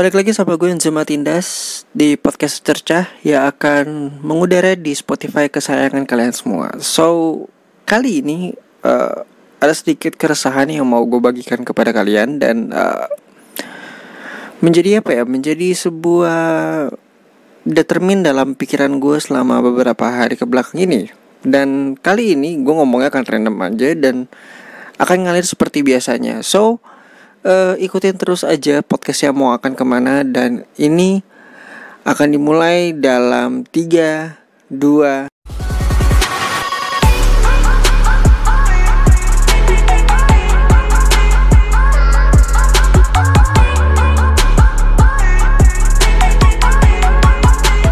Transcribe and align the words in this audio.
Balik 0.00 0.16
lagi 0.16 0.32
sama 0.32 0.56
gue 0.56 0.72
Enzima 0.72 1.04
Tindas 1.04 1.84
di 1.92 2.16
podcast 2.16 2.64
cercah 2.64 3.04
yang 3.20 3.44
akan 3.44 4.16
mengudara 4.24 4.72
di 4.72 4.96
Spotify 4.96 5.52
kesayangan 5.52 6.08
kalian 6.08 6.32
semua. 6.32 6.72
So, 6.80 7.44
kali 7.84 8.24
ini 8.24 8.56
uh, 8.80 9.28
ada 9.60 9.74
sedikit 9.76 10.16
keresahan 10.16 10.72
yang 10.72 10.88
mau 10.88 11.04
gue 11.04 11.20
bagikan 11.20 11.68
kepada 11.68 11.92
kalian 11.92 12.40
dan 12.40 12.72
uh, 12.72 13.12
menjadi 14.64 15.04
apa 15.04 15.20
ya? 15.20 15.28
Menjadi 15.28 15.68
sebuah 15.76 16.40
determin 17.68 18.24
dalam 18.24 18.56
pikiran 18.56 19.04
gue 19.04 19.20
selama 19.20 19.60
beberapa 19.60 20.08
hari 20.08 20.40
ke 20.40 20.48
belakang 20.48 20.80
ini. 20.80 21.12
Dan 21.44 21.92
kali 22.00 22.40
ini 22.40 22.56
gue 22.56 22.72
ngomongnya 22.72 23.12
akan 23.12 23.24
random 23.28 23.56
aja 23.68 23.92
dan 24.00 24.32
akan 24.96 25.28
ngalir 25.28 25.44
seperti 25.44 25.84
biasanya. 25.84 26.40
So, 26.40 26.80
uh, 27.44 27.74
ikutin 27.76 28.16
terus 28.16 28.44
aja 28.44 28.84
podcastnya 28.84 29.32
mau 29.32 29.52
akan 29.56 29.72
ke 29.72 29.84
mana 29.84 30.24
dan 30.26 30.64
ini 30.76 31.24
akan 32.04 32.28
dimulai 32.32 32.96
dalam 32.96 33.64
3, 33.68 34.72
2, 34.72 35.28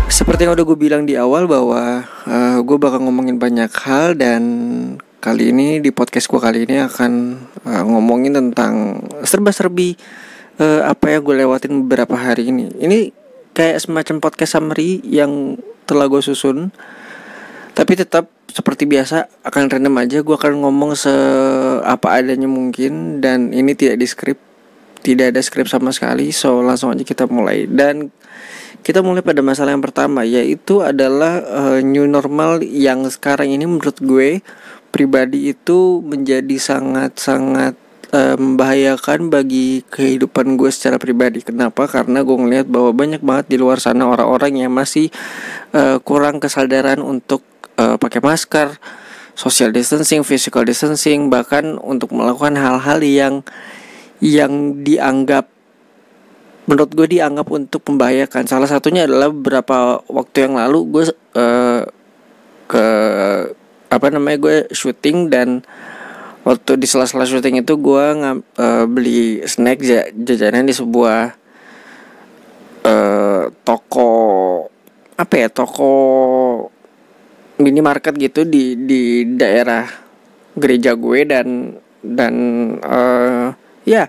Seperti 0.09 0.45
yang 0.45 0.59
udah 0.59 0.66
gue 0.66 0.79
bilang 0.79 1.02
di 1.07 1.15
awal 1.15 1.46
bahwa 1.46 2.02
uh, 2.27 2.59
gue 2.59 2.77
bakal 2.77 3.07
ngomongin 3.07 3.38
banyak 3.38 3.71
hal 3.87 4.19
dan 4.19 4.43
Kali 5.19 5.51
ini 5.51 5.83
di 5.83 5.91
podcast 5.91 6.31
gue 6.31 6.39
kali 6.39 6.63
ini 6.63 6.79
akan 6.79 7.13
uh, 7.67 7.83
ngomongin 7.91 8.39
tentang 8.39 9.03
serba-serbi 9.27 9.99
uh, 10.63 10.87
apa 10.87 11.11
yang 11.11 11.27
gue 11.27 11.43
lewatin 11.43 11.83
beberapa 11.83 12.15
hari 12.15 12.55
ini. 12.55 12.71
Ini 12.79 13.11
kayak 13.51 13.83
semacam 13.83 14.23
podcast 14.23 14.55
summary 14.55 15.03
yang 15.03 15.59
telah 15.91 16.07
gue 16.07 16.23
susun. 16.23 16.71
Tapi 17.75 17.99
tetap 17.99 18.30
seperti 18.47 18.87
biasa 18.87 19.27
akan 19.43 19.66
random 19.66 19.99
aja 19.99 20.23
gue 20.23 20.37
akan 20.38 20.63
ngomong 20.63 20.95
se 20.95 21.10
apa 21.82 22.23
adanya 22.23 22.47
mungkin 22.47 23.19
dan 23.19 23.51
ini 23.51 23.75
tidak 23.75 23.99
di 23.99 24.07
script 24.07 24.43
tidak 25.03 25.35
ada 25.35 25.41
script 25.43 25.71
sama 25.71 25.95
sekali 25.95 26.32
so 26.35 26.59
langsung 26.65 26.91
aja 26.91 27.05
kita 27.07 27.29
mulai 27.30 27.69
dan 27.71 28.10
kita 28.82 29.05
mulai 29.05 29.21
pada 29.21 29.45
masalah 29.45 29.75
yang 29.75 29.85
pertama 29.85 30.25
yaitu 30.25 30.80
adalah 30.80 31.45
uh, 31.45 31.79
new 31.85 32.09
normal 32.09 32.65
yang 32.65 33.05
sekarang 33.07 33.53
ini 33.53 33.69
menurut 33.69 34.01
gue 34.01 34.41
pribadi 34.89 35.53
itu 35.53 36.01
menjadi 36.01 36.57
sangat-sangat 36.57 37.77
uh, 38.13 38.37
membahayakan 38.37 39.29
bagi 39.29 39.85
kehidupan 39.89 40.57
gue 40.57 40.71
secara 40.73 40.97
pribadi. 40.97 41.45
Kenapa? 41.45 41.89
Karena 41.89 42.25
gue 42.25 42.37
ngeliat 42.37 42.67
bahwa 42.69 42.91
banyak 42.93 43.23
banget 43.23 43.47
di 43.53 43.57
luar 43.61 43.81
sana 43.81 44.09
orang-orang 44.09 44.65
yang 44.65 44.73
masih 44.73 45.13
uh, 45.77 46.01
kurang 46.01 46.41
kesadaran 46.41 47.01
untuk 47.05 47.45
uh, 47.77 48.01
pakai 48.01 48.21
masker, 48.25 48.77
social 49.37 49.71
distancing, 49.73 50.25
physical 50.25 50.65
distancing, 50.65 51.29
bahkan 51.29 51.77
untuk 51.81 52.13
melakukan 52.13 52.57
hal-hal 52.57 53.01
yang 53.05 53.35
yang 54.19 54.83
dianggap 54.83 55.47
menurut 56.69 56.93
gue 56.93 57.07
dianggap 57.16 57.49
untuk 57.49 57.81
membahayakan. 57.89 58.45
Salah 58.45 58.69
satunya 58.69 59.09
adalah 59.09 59.33
beberapa 59.33 60.05
waktu 60.05 60.37
yang 60.45 60.61
lalu 60.61 60.79
gue 60.93 61.05
uh, 61.33 61.81
ke 62.69 62.87
apa 63.89 64.06
namanya 64.12 64.39
gue 64.41 64.56
syuting 64.72 65.33
dan 65.33 65.65
waktu 66.44 66.81
di 66.81 66.87
sela-sela 66.89 67.25
syuting 67.28 67.61
itu 67.61 67.75
gue 67.77 68.05
nggak 68.21 68.37
uh, 68.56 68.84
beli 68.89 69.44
snack 69.44 69.81
jajanan 70.12 70.69
di 70.69 70.75
sebuah 70.77 71.37
uh, 72.84 73.43
toko 73.65 74.12
apa 75.19 75.34
ya 75.34 75.49
toko 75.50 75.93
minimarket 77.59 78.15
gitu 78.16 78.47
di 78.47 78.78
di 78.78 79.27
daerah 79.34 79.84
gereja 80.54 80.94
gue 80.94 81.27
dan 81.27 81.75
dan 82.00 82.34
uh, 82.81 83.50
ya 83.82 84.06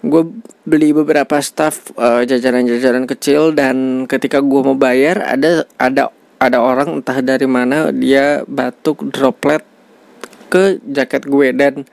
gue 0.00 0.22
beli 0.64 0.96
beberapa 0.96 1.36
staff 1.44 1.92
uh, 2.00 2.24
jajanan-jajanan 2.24 3.04
kecil 3.04 3.52
dan 3.52 4.08
ketika 4.08 4.40
gue 4.40 4.60
mau 4.64 4.76
bayar 4.76 5.36
ada 5.36 5.68
ada 5.76 6.08
ada 6.40 6.58
orang 6.64 6.98
entah 6.98 7.20
dari 7.20 7.44
mana 7.44 7.92
dia 7.92 8.42
batuk 8.48 9.12
droplet 9.12 9.60
ke 10.48 10.80
jaket 10.88 11.28
gue. 11.28 11.52
Dan 11.52 11.84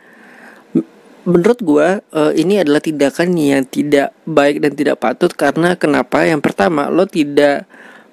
menurut 1.27 1.59
gue 1.59 1.87
uh, 1.99 2.31
ini 2.31 2.63
adalah 2.63 2.79
tindakan 2.79 3.35
yang 3.35 3.67
tidak 3.67 4.15
baik 4.23 4.63
dan 4.63 4.71
tidak 4.73 5.03
patut 5.03 5.29
karena 5.35 5.75
kenapa? 5.75 6.23
Yang 6.23 6.47
pertama 6.47 6.87
lo 6.87 7.03
tidak 7.03 7.67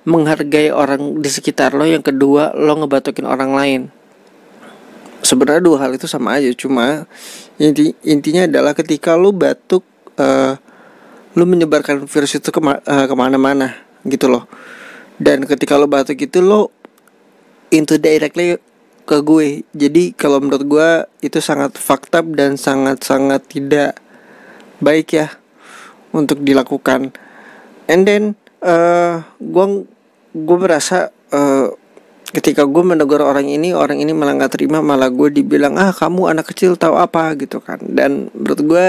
menghargai 0.05 0.75
orang 0.75 1.23
di 1.23 1.31
sekitar 1.31 1.71
lo. 1.73 1.87
Yang 1.87 2.11
kedua 2.11 2.51
lo 2.59 2.83
ngebatukin 2.83 3.25
orang 3.25 3.55
lain. 3.55 3.81
Sebenarnya 5.25 5.63
dua 5.65 5.87
hal 5.87 5.97
itu 5.97 6.11
sama 6.11 6.37
aja. 6.37 6.51
Cuma 6.53 7.07
inti 7.57 7.95
intinya 8.03 8.45
adalah 8.45 8.75
ketika 8.75 9.15
lo 9.15 9.31
batuk 9.31 9.87
uh, 10.19 10.59
lo 11.35 11.45
menyebarkan 11.47 12.11
virus 12.11 12.43
itu 12.43 12.51
kema 12.51 12.83
uh, 12.83 13.07
ke 13.07 13.15
mana-mana 13.15 13.79
gitu 14.05 14.29
loh 14.29 14.45
dan 15.19 15.47
ketika 15.47 15.79
lo 15.79 15.87
batuk 15.87 16.19
itu 16.19 16.43
lo 16.43 16.75
into 17.71 17.99
directly 17.99 18.59
ke 19.05 19.21
gue. 19.21 19.63
Jadi 19.77 20.17
kalau 20.17 20.41
menurut 20.41 20.65
gue 20.65 20.91
itu 21.21 21.39
sangat 21.39 21.77
fakta 21.77 22.25
dan 22.25 22.57
sangat-sangat 22.57 23.45
tidak 23.47 24.01
baik 24.81 25.13
ya 25.15 25.29
untuk 26.11 26.41
dilakukan. 26.41 27.13
And 27.87 28.09
then 28.09 28.23
uh, 28.65 29.23
gue 29.39 29.67
gue 30.35 30.59
merasa 30.59 31.13
uh, 31.31 31.69
ketika 32.35 32.67
gue 32.67 32.83
menegur 32.83 33.23
orang 33.23 33.47
ini 33.47 33.71
orang 33.77 34.03
ini 34.03 34.11
malah 34.11 34.35
nggak 34.35 34.59
terima 34.59 34.83
malah 34.83 35.07
gue 35.13 35.31
dibilang 35.31 35.79
ah 35.79 35.95
kamu 35.95 36.35
anak 36.35 36.51
kecil 36.51 36.75
tahu 36.75 36.97
apa? 36.97 37.37
gitu 37.37 37.61
kan. 37.61 37.79
Dan 37.85 38.33
menurut 38.33 38.61
gue 38.65 38.87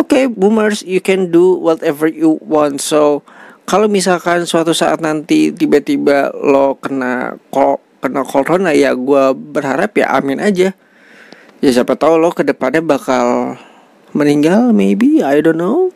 oke 0.00 0.08
okay, 0.08 0.24
boomers 0.26 0.80
you 0.82 1.04
can 1.04 1.28
do 1.28 1.60
whatever 1.60 2.08
you 2.08 2.40
want. 2.40 2.80
So 2.80 3.20
kalau 3.66 3.90
misalkan 3.90 4.46
suatu 4.46 4.70
saat 4.70 5.02
nanti 5.02 5.50
tiba-tiba 5.50 6.30
lo 6.30 6.78
kena 6.78 7.34
kok 7.50 7.82
kena 7.98 8.22
corona 8.22 8.70
ya 8.70 8.94
gue 8.94 9.34
berharap 9.34 9.90
ya 9.98 10.14
amin 10.14 10.38
aja. 10.38 10.70
Ya 11.58 11.70
siapa 11.74 11.98
tahu 11.98 12.14
lo 12.22 12.30
ke 12.30 12.46
depannya 12.46 12.78
bakal 12.78 13.58
meninggal 14.14 14.70
maybe 14.70 15.18
I 15.18 15.42
don't 15.42 15.58
know. 15.58 15.90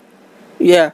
Ya 0.58 0.66
yeah. 0.66 0.88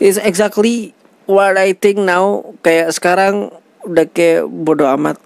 it's 0.00 0.16
exactly 0.16 0.96
what 1.28 1.60
I 1.60 1.76
think 1.76 2.00
now. 2.00 2.56
Kayak 2.64 2.96
sekarang 2.96 3.52
udah 3.84 4.08
kayak 4.08 4.48
bodoh 4.48 4.88
amat. 4.96 5.20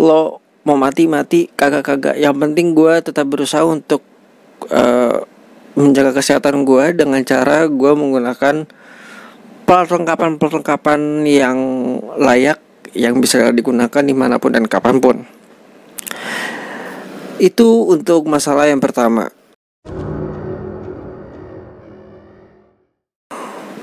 Lo 0.00 0.40
mau 0.64 0.80
mati 0.80 1.04
mati 1.06 1.52
kagak 1.52 1.84
kagak 1.84 2.16
yang 2.16 2.34
penting 2.40 2.72
gue 2.72 3.04
tetap 3.04 3.28
berusaha 3.28 3.62
untuk 3.68 4.00
uh, 4.72 5.22
menjaga 5.76 6.16
kesehatan 6.16 6.64
gue 6.64 6.96
dengan 6.96 7.20
cara 7.22 7.68
gue 7.68 7.92
menggunakan 7.92 8.66
perlengkapan-perlengkapan 9.66 11.26
yang 11.26 11.58
layak 12.16 12.62
yang 12.94 13.18
bisa 13.18 13.50
digunakan 13.50 14.00
di 14.00 14.14
mana 14.14 14.38
pun 14.38 14.54
dan 14.54 14.64
kapan 14.70 15.02
pun. 15.02 15.26
Itu 17.36 17.90
untuk 17.90 18.24
masalah 18.30 18.70
yang 18.70 18.80
pertama. 18.80 19.28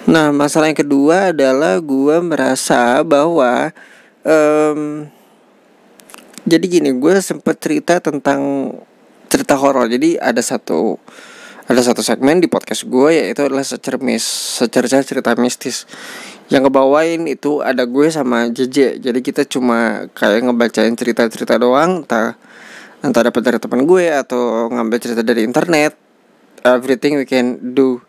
Nah, 0.03 0.35
masalah 0.35 0.71
yang 0.71 0.79
kedua 0.79 1.31
adalah 1.35 1.79
gue 1.79 2.17
merasa 2.19 2.99
bahwa 3.05 3.71
um, 4.25 5.07
jadi 6.43 6.65
gini, 6.67 6.91
gue 6.99 7.11
sempet 7.23 7.55
cerita 7.59 8.03
tentang 8.03 8.71
cerita 9.31 9.55
horor. 9.55 9.87
Jadi 9.87 10.19
ada 10.19 10.43
satu 10.43 10.99
ada 11.73 11.81
satu 11.81 12.05
segmen 12.05 12.37
di 12.37 12.45
podcast 12.45 12.85
gue 12.85 13.17
yaitu 13.17 13.49
adalah 13.49 13.65
secermis 13.65 14.21
secerca 14.61 15.01
cerita 15.01 15.33
mistis. 15.33 15.89
Yang 16.53 16.69
ngebawain 16.69 17.25
itu 17.25 17.65
ada 17.65 17.89
gue 17.89 18.13
sama 18.13 18.53
JJ 18.53 19.01
jadi 19.01 19.19
kita 19.25 19.49
cuma 19.49 20.05
kayak 20.13 20.45
ngebacain 20.45 20.93
cerita-cerita 20.93 21.57
doang 21.57 22.05
entah 22.05 22.37
entah 23.01 23.25
dapat 23.25 23.41
dari 23.41 23.57
teman 23.57 23.89
gue 23.89 24.05
atau 24.05 24.69
ngambil 24.69 24.97
cerita 25.01 25.25
dari 25.25 25.41
internet. 25.41 25.97
Everything 26.61 27.17
we 27.17 27.25
can 27.25 27.73
do. 27.73 27.99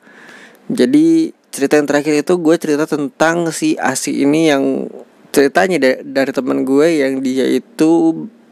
Jadi 0.69 1.33
cerita 1.49 1.81
yang 1.81 1.89
terakhir 1.89 2.21
itu 2.21 2.37
gue 2.37 2.57
cerita 2.61 2.85
tentang 2.85 3.49
si 3.49 3.81
Asi 3.81 4.29
ini 4.29 4.53
yang 4.53 4.93
ceritanya 5.33 5.81
dari, 5.81 5.99
dari 6.05 6.31
teman 6.37 6.69
gue 6.69 7.01
yang 7.01 7.25
dia 7.25 7.49
itu 7.49 7.91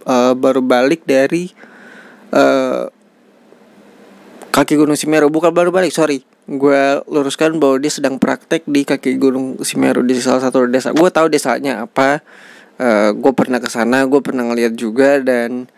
uh, 0.08 0.32
baru 0.32 0.65
balik 0.65 1.05
dari 1.05 1.53
uh, 2.32 2.88
kaki 4.53 4.77
Gunung 4.77 4.95
Semeru. 4.95 5.33
Bukan 5.33 5.51
baru 5.51 5.73
balik 5.73 5.91
sorry. 5.91 6.23
Gue 6.45 7.01
luruskan 7.09 7.57
bahwa 7.57 7.81
dia 7.81 7.89
sedang 7.89 8.21
praktek 8.21 8.69
di 8.69 8.85
kaki 8.85 9.17
Gunung 9.17 9.59
Semeru 9.65 10.05
di 10.05 10.15
salah 10.21 10.45
satu 10.45 10.69
desa. 10.69 10.93
Gue 10.93 11.09
tahu 11.09 11.33
desanya 11.33 11.89
apa. 11.89 12.21
Uh, 12.77 12.85
eh, 12.85 13.11
gue 13.17 13.33
pernah 13.37 13.61
ke 13.61 13.69
sana 13.69 14.09
gue 14.09 14.21
pernah 14.25 14.49
ngeliat 14.49 14.73
juga 14.73 15.21
dan 15.21 15.69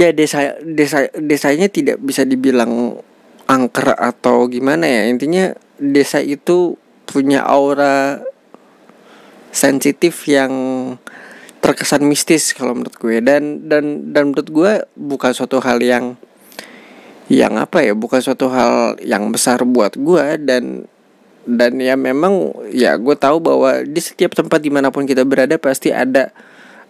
ya 0.00 0.08
desa 0.08 0.56
desa 0.64 1.04
desanya 1.20 1.68
tidak 1.68 2.00
bisa 2.00 2.24
dibilang 2.24 3.00
angker 3.48 3.96
atau 3.96 4.44
gimana 4.46 4.84
ya. 4.84 5.08
Intinya 5.08 5.56
desa 5.80 6.20
itu 6.20 6.76
punya 7.08 7.48
aura 7.48 8.20
sensitif 9.48 10.28
yang 10.28 10.52
terkesan 11.64 12.04
mistis 12.04 12.52
kalau 12.52 12.76
menurut 12.76 12.96
gue. 13.00 13.16
Dan 13.24 13.64
dan 13.64 14.12
dan 14.12 14.32
menurut 14.32 14.48
gue 14.52 14.72
bukan 14.92 15.32
suatu 15.32 15.64
hal 15.64 15.80
yang 15.80 16.20
yang 17.28 17.60
apa 17.60 17.84
ya 17.84 17.92
bukan 17.92 18.24
suatu 18.24 18.48
hal 18.48 18.96
yang 19.04 19.28
besar 19.28 19.60
buat 19.68 20.00
gue 20.00 20.40
dan 20.48 20.88
dan 21.48 21.80
ya 21.80 21.96
memang 21.96 22.52
ya 22.72 22.96
gue 23.00 23.16
tahu 23.16 23.40
bahwa 23.40 23.84
di 23.84 24.00
setiap 24.00 24.36
tempat 24.36 24.60
di 24.60 24.68
mana 24.68 24.92
pun 24.92 25.08
kita 25.08 25.24
berada 25.24 25.56
pasti 25.56 25.88
ada 25.92 26.32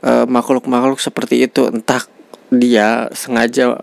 uh, 0.02 0.26
makhluk-makhluk 0.26 0.98
seperti 0.98 1.46
itu. 1.46 1.70
Entah 1.70 2.02
dia 2.50 3.06
sengaja 3.14 3.82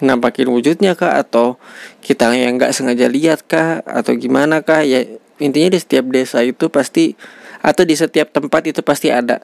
nampakin 0.00 0.48
wujudnya 0.48 0.96
kah 0.96 1.20
atau 1.20 1.60
kita 2.00 2.32
yang 2.32 2.56
nggak 2.56 2.72
sengaja 2.72 3.08
lihat 3.08 3.44
kah 3.44 3.84
atau 3.84 4.16
gimana 4.16 4.64
kah 4.64 4.80
ya 4.80 5.04
intinya 5.40 5.72
di 5.72 5.80
setiap 5.80 6.08
desa 6.08 6.40
itu 6.44 6.68
pasti 6.68 7.16
atau 7.60 7.84
di 7.84 7.96
setiap 7.96 8.32
tempat 8.32 8.68
itu 8.68 8.80
pasti 8.84 9.08
ada. 9.08 9.40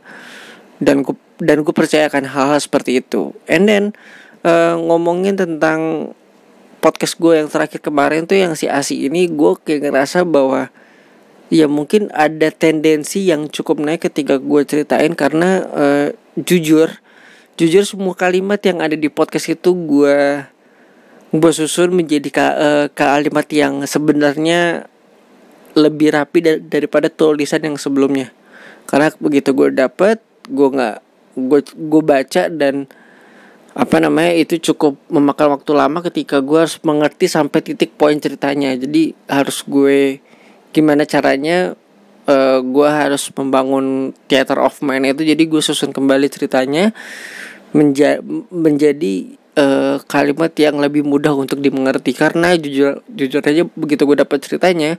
Dan 0.76 1.04
ku 1.04 1.16
dan 1.40 1.64
ku 1.64 1.72
percayakan 1.72 2.28
hal-hal 2.28 2.60
seperti 2.60 3.00
itu. 3.00 3.32
And 3.48 3.64
then 3.64 3.84
uh, 4.44 4.76
ngomongin 4.76 5.40
tentang 5.40 6.12
podcast 6.86 7.18
gue 7.18 7.42
yang 7.42 7.50
terakhir 7.50 7.82
kemarin 7.82 8.30
tuh 8.30 8.38
yang 8.38 8.54
si 8.54 8.70
Asi 8.70 9.10
ini 9.10 9.26
gue 9.26 9.58
kayak 9.58 9.90
ngerasa 9.90 10.22
bahwa 10.22 10.70
ya 11.50 11.66
mungkin 11.66 12.14
ada 12.14 12.54
tendensi 12.54 13.26
yang 13.26 13.50
cukup 13.50 13.82
naik 13.82 14.06
ketika 14.06 14.38
gue 14.38 14.62
ceritain 14.62 15.10
karena 15.18 15.66
uh, 15.66 16.06
jujur 16.38 16.94
jujur 17.58 17.82
semua 17.82 18.14
kalimat 18.14 18.62
yang 18.62 18.78
ada 18.78 18.94
di 18.94 19.10
podcast 19.10 19.50
itu 19.50 19.74
gue 19.74 20.46
gue 21.34 21.52
susun 21.52 21.90
menjadi 21.90 22.28
ka, 22.30 22.46
uh, 22.54 22.86
kalimat 22.94 23.50
yang 23.50 23.82
sebenarnya 23.82 24.86
lebih 25.74 26.14
rapi 26.14 26.38
da 26.38 26.54
daripada 26.62 27.10
tulisan 27.10 27.66
yang 27.66 27.76
sebelumnya. 27.76 28.30
Karena 28.86 29.10
begitu 29.18 29.50
gue 29.50 29.74
dapet 29.74 30.22
gue 30.46 30.68
nggak 30.70 30.96
gue 31.34 31.60
gue 31.66 32.02
baca 32.06 32.42
dan 32.46 32.86
apa 33.76 34.00
namanya 34.00 34.32
itu 34.32 34.56
cukup 34.72 34.96
memakan 35.12 35.60
waktu 35.60 35.76
lama 35.76 36.00
ketika 36.00 36.40
gue 36.40 36.64
harus 36.64 36.80
mengerti 36.80 37.28
sampai 37.28 37.60
titik 37.60 37.92
poin 38.00 38.16
ceritanya. 38.16 38.72
Jadi 38.72 39.12
harus 39.28 39.60
gue 39.68 40.24
gimana 40.72 41.04
caranya 41.04 41.76
uh, 42.24 42.58
gue 42.64 42.88
harus 42.88 43.28
membangun 43.36 44.16
theater 44.32 44.64
of 44.64 44.80
mind 44.80 45.12
itu. 45.12 45.28
Jadi 45.28 45.44
gue 45.44 45.60
susun 45.60 45.92
kembali 45.92 46.24
ceritanya 46.32 46.96
menja 47.76 48.16
menjadi 48.48 49.36
uh, 49.60 50.00
kalimat 50.08 50.56
yang 50.56 50.80
lebih 50.80 51.04
mudah 51.04 51.36
untuk 51.36 51.60
dimengerti. 51.60 52.16
Karena 52.16 52.56
jujur 52.56 53.04
jujur 53.12 53.44
aja 53.44 53.68
begitu 53.76 54.08
gue 54.08 54.16
dapat 54.24 54.40
ceritanya 54.40 54.96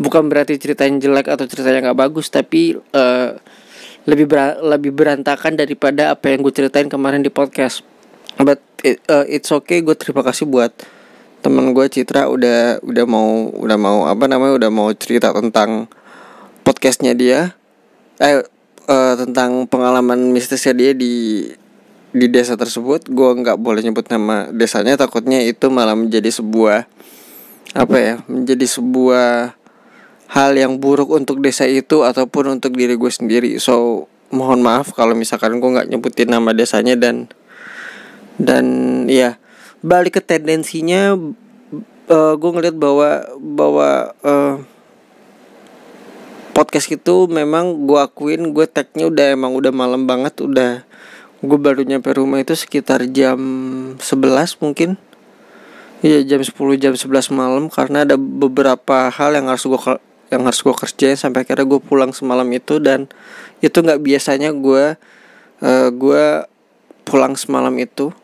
bukan 0.00 0.28
berarti 0.28 0.56
ceritanya 0.56 1.04
jelek 1.04 1.28
atau 1.28 1.44
ceritanya 1.48 1.92
nggak 1.92 2.00
bagus 2.00 2.28
tapi 2.28 2.76
uh, 2.76 3.36
lebih 4.04 4.28
ber 4.28 4.60
lebih 4.60 4.92
berantakan 4.92 5.56
daripada 5.56 6.12
apa 6.12 6.32
yang 6.32 6.44
gue 6.44 6.52
ceritain 6.52 6.86
kemarin 6.86 7.24
di 7.24 7.32
podcast 7.32 7.80
but 8.40 8.60
it, 8.84 9.00
uh, 9.08 9.24
it's 9.28 9.48
okay 9.48 9.80
gue 9.80 9.96
terima 9.96 10.20
kasih 10.20 10.44
buat 10.44 10.72
temen 11.46 11.70
gue 11.70 11.86
Citra 11.86 12.26
udah 12.26 12.82
udah 12.82 13.04
mau 13.06 13.46
udah 13.54 13.78
mau 13.78 13.98
apa 14.10 14.26
namanya 14.26 14.66
udah 14.66 14.70
mau 14.74 14.90
cerita 14.90 15.30
tentang 15.30 15.86
podcastnya 16.66 17.14
dia. 17.14 17.54
Eh 18.18 18.42
uh, 18.90 19.14
tentang 19.14 19.70
pengalaman 19.70 20.34
mistisnya 20.34 20.74
dia 20.74 20.90
di 20.90 21.46
di 22.10 22.26
desa 22.26 22.58
tersebut. 22.58 23.06
Gue 23.06 23.30
nggak 23.38 23.62
boleh 23.62 23.86
nyebut 23.86 24.10
nama 24.10 24.50
desanya 24.50 24.98
takutnya 24.98 25.38
itu 25.46 25.70
malah 25.70 25.94
menjadi 25.94 26.34
sebuah 26.34 26.90
apa 27.76 27.96
ya 28.00 28.14
menjadi 28.26 28.66
sebuah 28.66 29.52
hal 30.26 30.50
yang 30.58 30.82
buruk 30.82 31.12
untuk 31.14 31.38
desa 31.38 31.68
itu 31.68 32.02
ataupun 32.02 32.58
untuk 32.58 32.74
diri 32.74 32.98
gue 32.98 33.12
sendiri. 33.12 33.62
So 33.62 34.08
mohon 34.34 34.66
maaf 34.66 34.90
kalau 34.90 35.14
misalkan 35.14 35.62
gue 35.62 35.70
nggak 35.70 35.86
nyebutin 35.94 36.34
nama 36.34 36.50
desanya 36.50 36.98
dan 36.98 37.30
dan 38.36 38.64
ya 39.08 39.40
balik 39.80 40.20
ke 40.20 40.22
tendensinya 40.24 41.16
uh, 42.08 42.34
gue 42.36 42.50
ngeliat 42.52 42.76
bahwa 42.76 43.24
bahwa 43.40 43.90
uh, 44.24 44.56
podcast 46.56 46.88
itu 46.88 47.28
memang 47.28 47.84
gue 47.84 48.00
akuin 48.00 48.56
gue 48.56 48.64
tagnya 48.64 49.12
udah 49.12 49.36
emang 49.36 49.52
udah 49.52 49.72
malam 49.72 50.08
banget 50.08 50.40
udah 50.40 50.88
gue 51.44 51.58
baru 51.60 51.84
nyampe 51.84 52.16
rumah 52.16 52.40
itu 52.40 52.56
sekitar 52.56 53.04
jam 53.12 53.38
11 54.00 54.64
mungkin. 54.64 54.96
Iya 56.00 56.24
jam 56.24 56.40
10 56.40 56.56
jam 56.80 56.92
11 56.96 57.32
malam 57.32 57.68
karena 57.68 58.08
ada 58.08 58.16
beberapa 58.16 59.12
hal 59.12 59.36
yang 59.36 59.52
harus 59.52 59.68
gue 59.68 59.80
yang 60.32 60.42
harus 60.42 60.60
gue 60.64 60.74
kerjain 60.74 61.16
sampai 61.16 61.44
akhirnya 61.44 61.68
gue 61.68 61.80
pulang 61.80 62.16
semalam 62.16 62.48
itu. 62.52 62.80
Dan 62.80 63.08
itu 63.60 63.76
nggak 63.76 64.00
biasanya 64.00 64.52
gue 64.56 64.96
uh, 65.60 65.88
gue 65.92 66.24
pulang 67.04 67.36
semalam 67.36 67.72
itu 67.76 68.16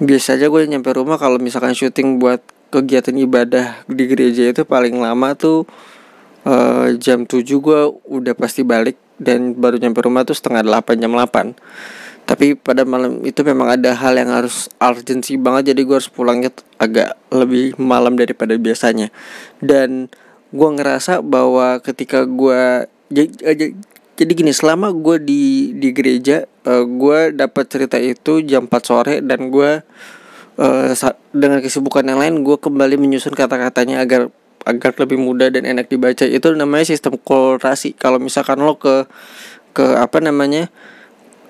biasa 0.00 0.40
aja 0.40 0.48
gue 0.48 0.60
nyampe 0.64 0.90
rumah 0.96 1.20
kalau 1.20 1.36
misalkan 1.36 1.76
syuting 1.76 2.16
buat 2.16 2.40
kegiatan 2.72 3.14
ibadah 3.20 3.84
di 3.84 4.08
gereja 4.08 4.48
itu 4.48 4.64
paling 4.64 4.96
lama 4.96 5.36
tuh 5.36 5.68
uh, 6.48 6.90
jam 6.96 7.28
7 7.28 7.44
gue 7.44 7.80
udah 8.08 8.34
pasti 8.34 8.64
balik 8.64 8.96
dan 9.20 9.52
baru 9.52 9.76
nyampe 9.76 10.00
rumah 10.00 10.24
tuh 10.24 10.32
setengah 10.32 10.64
8 10.64 10.96
jam 10.96 11.12
8 11.12 11.52
tapi 12.30 12.54
pada 12.54 12.86
malam 12.86 13.26
itu 13.26 13.42
memang 13.42 13.74
ada 13.74 13.90
hal 13.90 14.14
yang 14.14 14.30
harus 14.30 14.70
urgensi 14.78 15.34
banget 15.34 15.74
jadi 15.74 15.82
gue 15.82 15.96
harus 15.98 16.06
pulangnya 16.06 16.54
agak 16.78 17.18
lebih 17.34 17.74
malam 17.74 18.14
daripada 18.14 18.54
biasanya. 18.54 19.10
Dan 19.58 20.06
gue 20.54 20.68
ngerasa 20.70 21.26
bahwa 21.26 21.82
ketika 21.82 22.22
gue 22.30 22.86
jadi, 24.20 24.32
gini 24.36 24.52
selama 24.52 24.92
gue 24.92 25.16
di 25.24 25.72
di 25.80 25.88
gereja 25.96 26.44
uh, 26.68 26.84
gue 26.84 27.32
dapat 27.32 27.64
cerita 27.72 27.96
itu 27.96 28.44
jam 28.44 28.68
4 28.68 28.84
sore 28.84 29.14
dan 29.24 29.48
gue 29.48 29.80
uh, 30.60 31.12
dengan 31.32 31.64
kesibukan 31.64 32.04
yang 32.04 32.20
lain 32.20 32.44
gue 32.44 32.60
kembali 32.60 33.00
menyusun 33.00 33.32
kata-katanya 33.32 34.04
agar 34.04 34.28
agar 34.68 34.92
lebih 35.00 35.16
mudah 35.16 35.48
dan 35.48 35.64
enak 35.64 35.88
dibaca. 35.88 36.28
Itu 36.28 36.52
namanya 36.52 36.84
sistem 36.84 37.16
kolorasi. 37.16 37.96
Kalau 37.96 38.20
misalkan 38.20 38.60
lo 38.60 38.76
ke 38.76 39.08
ke 39.72 39.84
apa 39.96 40.20
namanya 40.20 40.68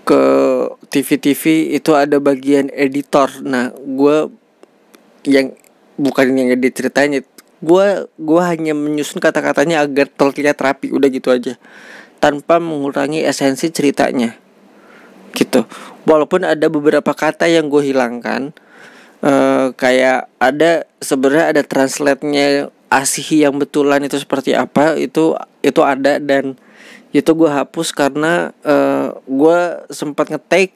ke 0.07 0.23
TV-TV 0.91 1.75
itu 1.75 1.91
ada 1.99 2.23
bagian 2.23 2.71
editor. 2.71 3.31
Nah 3.43 3.75
gue 3.75 4.31
yang 5.27 5.53
bukan 5.99 6.33
yang 6.33 6.49
edit 6.55 6.73
ceritanya 6.79 7.21
gue 7.61 7.87
gue 8.09 8.43
hanya 8.47 8.73
menyusun 8.73 9.19
kata-katanya 9.19 9.83
agar 9.83 10.07
terlihat 10.07 10.57
rapi. 10.63 10.95
Udah 10.95 11.09
gitu 11.11 11.35
aja 11.35 11.59
tanpa 12.21 12.61
mengurangi 12.61 13.25
esensi 13.25 13.73
ceritanya. 13.73 14.37
Gitu. 15.33 15.65
Walaupun 16.05 16.45
ada 16.45 16.69
beberapa 16.69 17.13
kata 17.17 17.49
yang 17.49 17.73
gue 17.73 17.93
hilangkan 17.93 18.53
uh, 19.25 19.73
kayak 19.77 20.29
ada 20.41 20.85
sebenarnya 21.01 21.47
ada 21.57 21.63
translate-nya 21.65 22.73
asih 22.91 23.47
yang 23.47 23.55
betulan 23.57 24.03
itu 24.03 24.19
seperti 24.19 24.57
apa 24.57 24.99
itu 24.99 25.39
itu 25.63 25.81
ada 25.85 26.19
dan 26.19 26.59
itu 27.15 27.31
gue 27.35 27.51
hapus 27.51 27.95
karena 27.95 28.51
uh, 28.67 29.15
gue 29.27 29.59
sempat 29.95 30.31
ngetik 30.31 30.75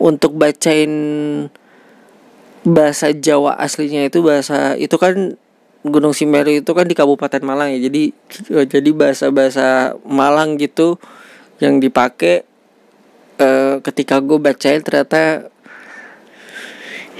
untuk 0.00 0.36
bacain 0.36 0.92
bahasa 2.64 3.12
Jawa 3.12 3.56
aslinya 3.56 4.04
itu 4.04 4.20
bahasa 4.20 4.76
itu 4.76 4.96
kan 5.00 5.40
Gunung 5.80 6.12
Simeru 6.12 6.52
itu 6.52 6.70
kan 6.76 6.84
di 6.84 6.92
Kabupaten 6.92 7.40
Malang 7.40 7.72
ya. 7.72 7.88
Jadi 7.88 8.12
eh, 8.52 8.66
jadi 8.68 8.90
bahasa-bahasa 8.92 9.96
Malang 10.04 10.60
gitu 10.60 11.00
yang 11.60 11.80
dipakai 11.80 12.44
uh, 13.40 13.80
ketika 13.84 14.20
gue 14.24 14.40
bacain 14.40 14.80
ternyata 14.80 15.52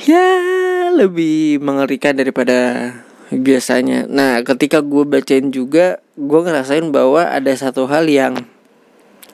ya 0.04 0.28
lebih 0.96 1.60
mengerikan 1.60 2.16
daripada 2.16 2.92
biasanya. 3.32 4.08
Nah, 4.08 4.42
ketika 4.42 4.82
gue 4.82 5.04
bacain 5.06 5.52
juga, 5.54 6.02
gue 6.18 6.40
ngerasain 6.40 6.84
bahwa 6.90 7.28
ada 7.28 7.52
satu 7.54 7.86
hal 7.86 8.08
yang 8.10 8.34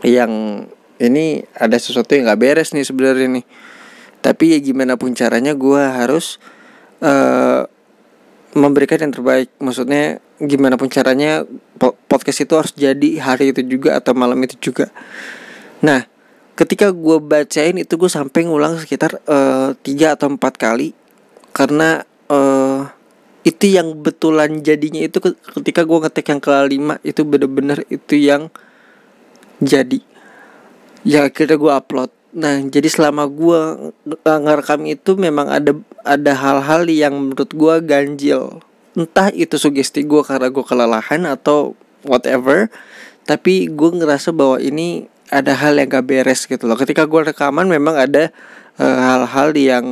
yang 0.04 0.66
ini 1.00 1.44
ada 1.56 1.76
sesuatu 1.80 2.12
yang 2.12 2.28
gak 2.28 2.40
beres 2.40 2.76
nih 2.76 2.84
sebenarnya 2.84 3.40
nih. 3.40 3.46
Tapi 4.20 4.44
ya 4.52 4.58
gimana 4.60 4.98
pun 4.98 5.14
caranya 5.14 5.54
gue 5.54 5.82
harus 5.82 6.42
uh, 7.00 7.64
memberikan 8.56 8.96
yang 9.04 9.12
terbaik. 9.12 9.52
Maksudnya 9.60 10.24
gimana 10.40 10.80
pun 10.80 10.88
caranya 10.88 11.44
podcast 12.08 12.40
itu 12.40 12.54
harus 12.56 12.72
jadi 12.72 13.20
hari 13.20 13.52
itu 13.52 13.60
juga 13.68 14.00
atau 14.00 14.16
malam 14.16 14.40
itu 14.40 14.72
juga. 14.72 14.88
Nah 15.84 16.08
ketika 16.56 16.88
gue 16.88 17.20
bacain 17.20 17.76
itu 17.76 17.94
gue 18.00 18.08
sampai 18.08 18.48
ngulang 18.48 18.80
sekitar 18.80 19.20
uh, 19.28 19.76
tiga 19.84 20.16
atau 20.16 20.32
empat 20.32 20.56
kali. 20.56 20.96
Karena 21.52 22.04
uh, 22.32 22.88
itu 23.46 23.70
yang 23.70 23.94
betulan 24.02 24.64
jadinya 24.64 25.06
itu 25.06 25.22
ketika 25.54 25.86
gue 25.86 25.98
ngetik 26.02 26.26
yang 26.32 26.40
kelima 26.42 26.98
itu 27.06 27.22
bener-bener 27.22 27.84
itu 27.92 28.18
yang 28.18 28.50
jadi. 29.60 30.00
Ya 31.06 31.30
akhirnya 31.30 31.54
gue 31.54 31.72
upload 31.72 32.10
nah 32.36 32.60
jadi 32.60 32.84
selama 32.92 33.24
gue 33.32 33.60
ngerekam 34.20 34.84
itu 34.84 35.16
memang 35.16 35.48
ada 35.48 35.72
ada 36.04 36.32
hal-hal 36.36 36.84
yang 36.84 37.16
menurut 37.16 37.48
gue 37.48 37.74
ganjil. 37.80 38.60
Entah 38.92 39.32
itu 39.32 39.56
sugesti 39.56 40.04
gue 40.04 40.20
karena 40.20 40.52
gue 40.52 40.64
kelelahan 40.64 41.24
atau 41.24 41.72
whatever 42.04 42.68
tapi 43.24 43.72
gue 43.72 43.90
ngerasa 43.90 44.30
bahwa 44.36 44.60
ini 44.60 45.08
ada 45.32 45.58
hal 45.58 45.74
yang 45.74 45.90
gak 45.90 46.06
beres 46.06 46.46
gitu 46.46 46.68
loh. 46.70 46.78
Ketika 46.78 47.08
gue 47.08 47.20
rekaman 47.32 47.66
memang 47.66 47.98
ada 47.98 48.30
eh, 48.78 48.98
hal-hal 49.02 49.50
uh, 49.50 49.58
yang 49.58 49.86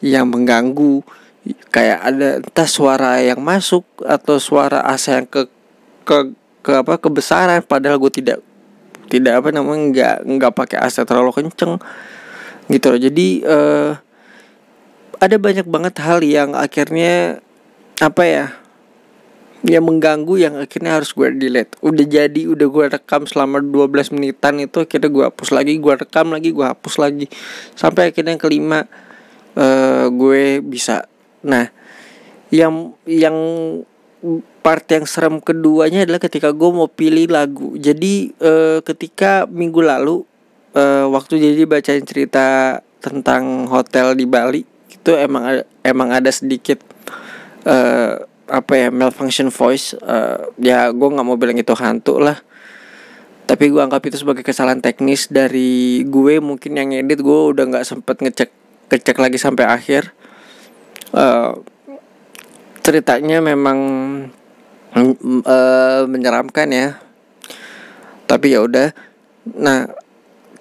yang 0.00 0.26
mengganggu. 0.30 1.04
Kayak 1.74 1.98
ada 2.06 2.28
entah 2.38 2.68
suara 2.70 3.18
yang 3.18 3.42
masuk 3.42 3.82
atau 4.06 4.38
suara 4.38 4.86
asa 4.86 5.18
yang 5.18 5.26
ke 5.26 5.50
ke 6.06 6.30
ke 6.62 6.72
apa 6.78 6.94
kebesaran 7.02 7.66
padahal 7.66 7.98
gue 7.98 8.12
tidak 8.22 8.38
tidak 9.10 9.42
apa 9.42 9.48
namanya 9.50 9.80
nggak 9.90 10.16
nggak 10.26 10.52
pakai 10.52 10.78
AC 10.82 11.02
terlalu 11.02 11.32
kenceng 11.34 11.80
gitu 12.70 12.86
loh. 12.92 13.00
Jadi 13.00 13.26
uh, 13.42 13.90
ada 15.22 15.36
banyak 15.38 15.66
banget 15.66 15.94
hal 16.02 16.18
yang 16.26 16.58
akhirnya 16.58 17.38
apa 18.02 18.22
ya 18.26 18.46
yang 19.62 19.86
mengganggu 19.86 20.42
yang 20.42 20.54
akhirnya 20.58 20.98
harus 20.98 21.14
gue 21.14 21.30
delete. 21.38 21.78
Udah 21.78 22.02
jadi 22.02 22.50
udah 22.50 22.66
gue 22.66 22.84
rekam 22.98 23.22
selama 23.30 23.62
12 23.62 24.10
menitan 24.18 24.58
itu 24.58 24.82
akhirnya 24.82 25.06
gue 25.06 25.24
hapus 25.30 25.54
lagi 25.54 25.78
gue 25.78 25.94
rekam 25.94 26.34
lagi 26.34 26.50
gue 26.50 26.66
hapus 26.66 26.94
lagi. 26.98 27.26
Sampai 27.78 28.10
akhirnya 28.10 28.34
yang 28.34 28.42
kelima 28.42 28.90
uh, 29.54 30.10
gue 30.10 30.58
bisa. 30.66 31.06
Nah 31.46 31.70
yang 32.50 32.98
yang 33.06 33.38
part 34.62 34.86
yang 34.86 35.04
serem 35.04 35.42
keduanya 35.42 36.06
adalah 36.06 36.22
ketika 36.22 36.54
gue 36.54 36.70
mau 36.70 36.86
pilih 36.86 37.26
lagu. 37.28 37.74
Jadi 37.74 38.30
uh, 38.38 38.78
ketika 38.86 39.44
minggu 39.50 39.82
lalu 39.82 40.22
uh, 40.78 41.10
waktu 41.10 41.42
jadi 41.42 41.66
bacain 41.66 42.06
cerita 42.06 42.78
tentang 43.02 43.66
hotel 43.66 44.14
di 44.14 44.24
Bali 44.24 44.62
itu 44.86 45.10
emang 45.18 45.42
ada, 45.42 45.62
emang 45.82 46.14
ada 46.14 46.30
sedikit 46.30 46.78
uh, 47.66 48.22
apa 48.46 48.72
ya 48.78 48.88
malfunction 48.94 49.50
voice. 49.50 49.98
Uh, 49.98 50.54
ya 50.62 50.88
gue 50.94 51.08
nggak 51.10 51.26
mau 51.26 51.34
bilang 51.34 51.58
itu 51.58 51.74
hantu 51.74 52.22
lah. 52.22 52.38
Tapi 53.42 53.68
gue 53.68 53.82
anggap 53.82 54.06
itu 54.06 54.22
sebagai 54.22 54.46
kesalahan 54.46 54.78
teknis 54.78 55.26
dari 55.26 56.06
gue 56.06 56.38
mungkin 56.38 56.78
yang 56.78 56.94
edit 56.94 57.20
gue 57.20 57.40
udah 57.50 57.66
nggak 57.66 57.84
sempet 57.84 58.22
ngecek 58.22 58.50
ngecek 58.94 59.16
lagi 59.18 59.38
sampai 59.42 59.66
akhir. 59.66 60.14
Uh, 61.10 61.58
ceritanya 62.82 63.42
memang 63.42 63.78
uh, 64.96 66.04
menyeramkan 66.06 66.68
ya. 66.72 66.88
Tapi 68.28 68.56
ya 68.56 68.64
udah. 68.64 68.92
Nah 69.56 69.88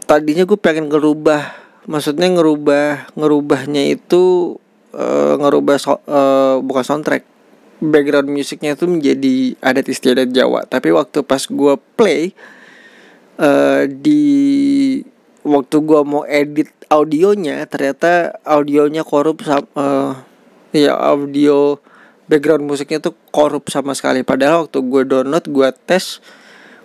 tadinya 0.07 0.43
gue 0.43 0.59
pengen 0.59 0.91
ngerubah 0.91 1.55
maksudnya 1.87 2.27
ngerubah 2.27 3.15
ngerubahnya 3.15 3.95
itu 3.95 4.55
uh, 4.91 5.35
ngerubah 5.39 5.75
so, 5.79 5.99
uh, 6.07 6.59
bukan 6.63 6.83
soundtrack. 6.83 7.23
Background 7.81 8.29
musiknya 8.29 8.77
itu 8.77 8.85
menjadi 8.85 9.57
adat 9.57 9.89
istiadat 9.89 10.29
Jawa. 10.29 10.69
Tapi 10.69 10.93
waktu 10.93 11.25
pas 11.25 11.41
gue 11.41 11.73
play 11.97 12.29
uh, 13.41 13.89
di 13.89 14.21
waktu 15.41 15.75
gue 15.81 16.01
mau 16.05 16.21
edit 16.29 16.69
audionya 16.93 17.65
ternyata 17.65 18.37
audionya 18.45 19.01
korup 19.01 19.41
uh, 19.49 20.13
ya 20.69 20.93
audio 20.93 21.81
background 22.31 22.63
musiknya 22.63 23.03
tuh 23.03 23.11
korup 23.35 23.67
sama 23.67 23.91
sekali. 23.91 24.23
Padahal 24.23 24.63
waktu 24.63 24.79
gue 24.79 25.03
download 25.03 25.43
gue 25.51 25.69
tes 25.83 26.23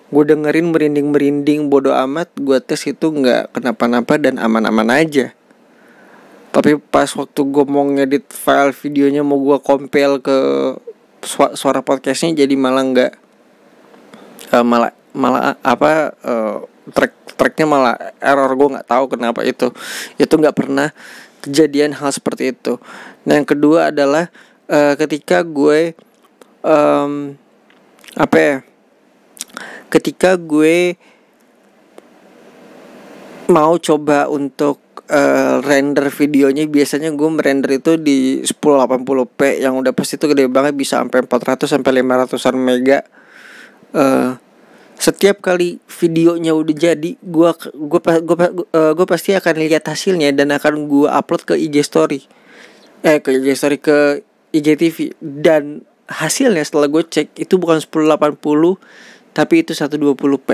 gue 0.06 0.22
dengerin 0.26 0.70
merinding 0.70 1.10
merinding 1.14 1.60
bodoh 1.70 1.94
amat 1.94 2.30
gue 2.38 2.58
tes 2.62 2.78
itu 2.86 3.06
nggak 3.06 3.54
kenapa-napa 3.54 4.18
dan 4.18 4.42
aman-aman 4.42 4.90
aja. 4.90 5.30
Tapi 6.50 6.82
pas 6.90 7.06
waktu 7.14 7.40
gue 7.46 7.64
mau 7.70 7.86
ngedit 7.86 8.26
file 8.34 8.74
videonya 8.74 9.22
mau 9.22 9.38
gue 9.38 9.58
compile 9.62 10.18
ke 10.18 10.38
suara 11.54 11.78
podcastnya 11.82 12.42
jadi 12.42 12.54
malah 12.58 12.82
nggak 12.82 13.12
uh, 14.50 14.66
malah 14.66 14.90
malah 15.14 15.54
apa 15.62 16.14
uh, 16.26 16.58
track 16.90 17.12
tracknya 17.38 17.66
malah 17.66 17.94
error 18.18 18.50
gue 18.50 18.68
nggak 18.74 18.88
tahu 18.90 19.04
kenapa 19.14 19.46
itu. 19.46 19.70
Itu 20.18 20.42
nggak 20.42 20.56
pernah 20.58 20.90
kejadian 21.46 21.94
hal 21.94 22.10
seperti 22.10 22.50
itu. 22.50 22.82
Nah 23.22 23.38
yang 23.38 23.46
kedua 23.46 23.94
adalah 23.94 24.34
uh, 24.70 24.94
ketika 24.98 25.42
gue 25.42 25.94
um, 26.62 27.34
apa 28.16 28.36
ya? 28.38 28.56
Ketika 29.86 30.34
gue 30.34 30.98
mau 33.46 33.78
coba 33.78 34.26
untuk 34.26 34.82
uh, 35.10 35.62
render 35.62 36.10
videonya 36.10 36.66
biasanya 36.66 37.14
gue 37.14 37.28
merender 37.30 37.78
itu 37.78 37.94
di 37.98 38.42
1080p 38.42 39.62
yang 39.62 39.78
udah 39.78 39.94
pasti 39.94 40.18
itu 40.18 40.26
gede 40.26 40.50
banget 40.50 40.74
bisa 40.74 40.98
sampai 41.02 41.22
400 41.24 41.66
sampai 41.66 41.90
500an 42.02 42.56
mega. 42.58 43.00
Uh, 43.94 44.34
setiap 44.96 45.44
kali 45.44 45.76
videonya 45.86 46.56
udah 46.56 46.72
jadi 46.72 47.10
gue 47.20 47.50
gue 47.76 48.00
gue 48.00 48.36
uh, 48.72 48.92
gue 48.96 49.06
pasti 49.06 49.36
akan 49.36 49.54
lihat 49.60 49.84
hasilnya 49.86 50.32
dan 50.32 50.50
akan 50.56 50.88
gue 50.88 51.08
upload 51.08 51.42
ke 51.44 51.54
IG 51.54 51.84
story. 51.84 52.20
Eh 53.04 53.20
ke 53.20 53.36
IG 53.36 53.54
story 53.54 53.78
ke 53.78 54.24
IGTV 54.56 55.12
dan 55.20 55.84
hasilnya 56.06 56.62
setelah 56.62 56.88
gue 56.88 57.02
cek 57.02 57.36
itu 57.36 57.54
bukan 57.58 57.82
1080 57.82 58.40
tapi 59.36 59.54
itu 59.60 59.72
120p 59.74 60.48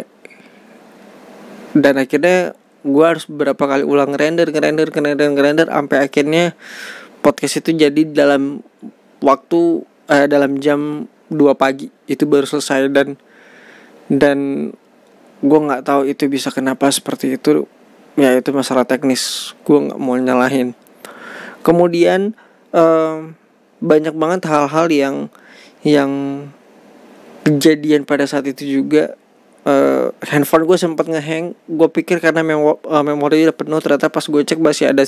dan 1.78 1.94
akhirnya 2.00 2.56
gue 2.82 3.04
harus 3.06 3.24
beberapa 3.30 3.64
kali 3.64 3.86
ulang 3.86 4.18
render 4.18 4.50
ngerender 4.50 4.90
ngerender 4.90 5.28
ngerender 5.30 5.66
sampai 5.70 5.98
akhirnya 6.02 6.58
podcast 7.22 7.62
itu 7.62 7.78
jadi 7.78 8.02
dalam 8.10 8.60
waktu 9.22 9.86
eh, 10.10 10.26
dalam 10.26 10.58
jam 10.58 11.06
2 11.30 11.56
pagi. 11.56 11.88
Itu 12.10 12.26
baru 12.28 12.44
selesai 12.44 12.90
dan 12.90 13.16
dan 14.10 14.38
gue 15.40 15.60
nggak 15.62 15.86
tahu 15.86 16.10
itu 16.10 16.26
bisa 16.28 16.50
kenapa 16.50 16.90
seperti 16.90 17.38
itu. 17.38 17.64
Ya 18.18 18.36
itu 18.36 18.52
masalah 18.52 18.84
teknis. 18.84 19.54
Gue 19.64 19.88
nggak 19.88 19.96
mau 20.02 20.18
nyalahin. 20.18 20.76
Kemudian 21.64 22.36
um, 22.74 23.38
banyak 23.82 24.14
banget 24.14 24.46
hal-hal 24.46 24.86
yang 24.88 25.16
yang 25.82 26.10
kejadian 27.42 28.06
pada 28.06 28.24
saat 28.30 28.46
itu 28.46 28.80
juga. 28.80 29.18
Uh, 29.62 30.10
handphone 30.26 30.66
gue 30.66 30.78
sempat 30.78 31.06
ngehang. 31.06 31.54
Gue 31.66 31.88
pikir 31.90 32.18
karena 32.18 32.42
memo 32.42 32.78
uh, 32.82 33.02
memori 33.02 33.46
udah 33.46 33.54
penuh 33.54 33.78
ternyata 33.78 34.10
pas 34.10 34.22
gue 34.22 34.42
cek 34.42 34.58
masih 34.58 34.90
ada 34.90 35.02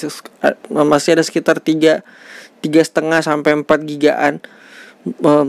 masih 0.70 1.18
ada 1.18 1.22
sekitar 1.26 1.58
tiga 1.58 2.06
tiga 2.62 2.82
setengah 2.82 3.22
sampai 3.22 3.62
empat 3.62 3.82
gigaan. 3.86 4.42
Uh, 5.22 5.42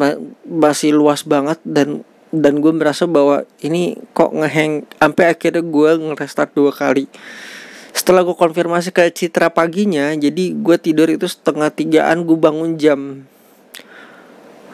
masih 0.46 0.94
luas 0.94 1.22
banget 1.26 1.62
dan 1.66 2.02
dan 2.34 2.60
gue 2.60 2.74
merasa 2.74 3.06
bahwa 3.06 3.46
ini 3.62 3.98
kok 4.18 4.34
ngehang. 4.34 4.90
Sampai 4.98 5.34
akhirnya 5.34 5.62
gue 5.62 5.92
ngerestart 6.14 6.54
dua 6.58 6.74
kali 6.74 7.06
setelah 7.96 8.28
gue 8.28 8.36
konfirmasi 8.36 8.92
ke 8.92 9.08
Citra 9.08 9.48
paginya 9.48 10.12
jadi 10.12 10.52
gue 10.52 10.76
tidur 10.76 11.08
itu 11.08 11.32
setengah 11.32 11.72
tigaan 11.72 12.28
gue 12.28 12.36
bangun 12.36 12.76
jam 12.76 13.24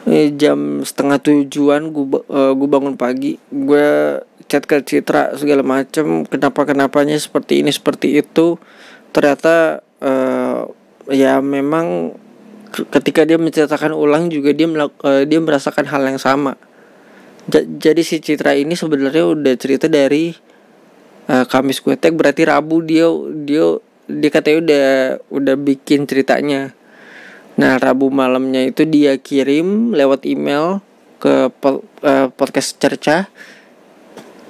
eh, 0.06 0.34
jam 0.34 0.82
setengah 0.82 1.18
tujuan 1.22 1.94
gue 1.94 2.06
uh, 2.26 2.52
gue 2.54 2.68
bangun 2.68 2.98
pagi. 2.98 3.38
Gue 3.50 4.18
chat 4.50 4.66
ke 4.66 4.82
Citra 4.82 5.38
segala 5.38 5.62
macem 5.62 6.26
kenapa 6.26 6.66
kenapanya 6.66 7.16
seperti 7.18 7.62
ini 7.62 7.70
seperti 7.70 8.18
itu. 8.18 8.58
Ternyata 9.14 9.84
uh, 10.02 10.66
ya 11.10 11.38
memang 11.38 12.16
ketika 12.72 13.28
dia 13.28 13.36
menceritakan 13.36 13.92
ulang 13.92 14.32
juga 14.32 14.56
dia 14.56 14.66
uh, 14.66 15.22
dia 15.28 15.38
merasakan 15.38 15.86
hal 15.86 16.02
yang 16.08 16.18
sama. 16.18 16.56
Jadi 17.52 18.06
si 18.06 18.22
Citra 18.22 18.54
ini 18.54 18.78
sebenarnya 18.78 19.34
udah 19.34 19.54
cerita 19.58 19.90
dari 19.90 20.30
uh, 21.32 21.44
Kamis 21.48 21.80
gue 21.80 21.96
tag 21.96 22.12
berarti 22.12 22.44
Rabu 22.44 22.84
dia 22.84 23.08
dia 23.32 23.80
dia 24.06 24.30
katanya 24.30 24.58
udah 24.60 24.88
udah 25.32 25.54
bikin 25.56 26.04
ceritanya. 26.04 26.76
Nah 27.56 27.80
Rabu 27.80 28.12
malamnya 28.12 28.68
itu 28.68 28.84
dia 28.84 29.16
kirim 29.16 29.96
lewat 29.96 30.28
email 30.28 30.84
ke 31.16 31.48
po, 31.48 31.80
uh, 32.04 32.28
podcast 32.28 32.76
cerca. 32.76 33.32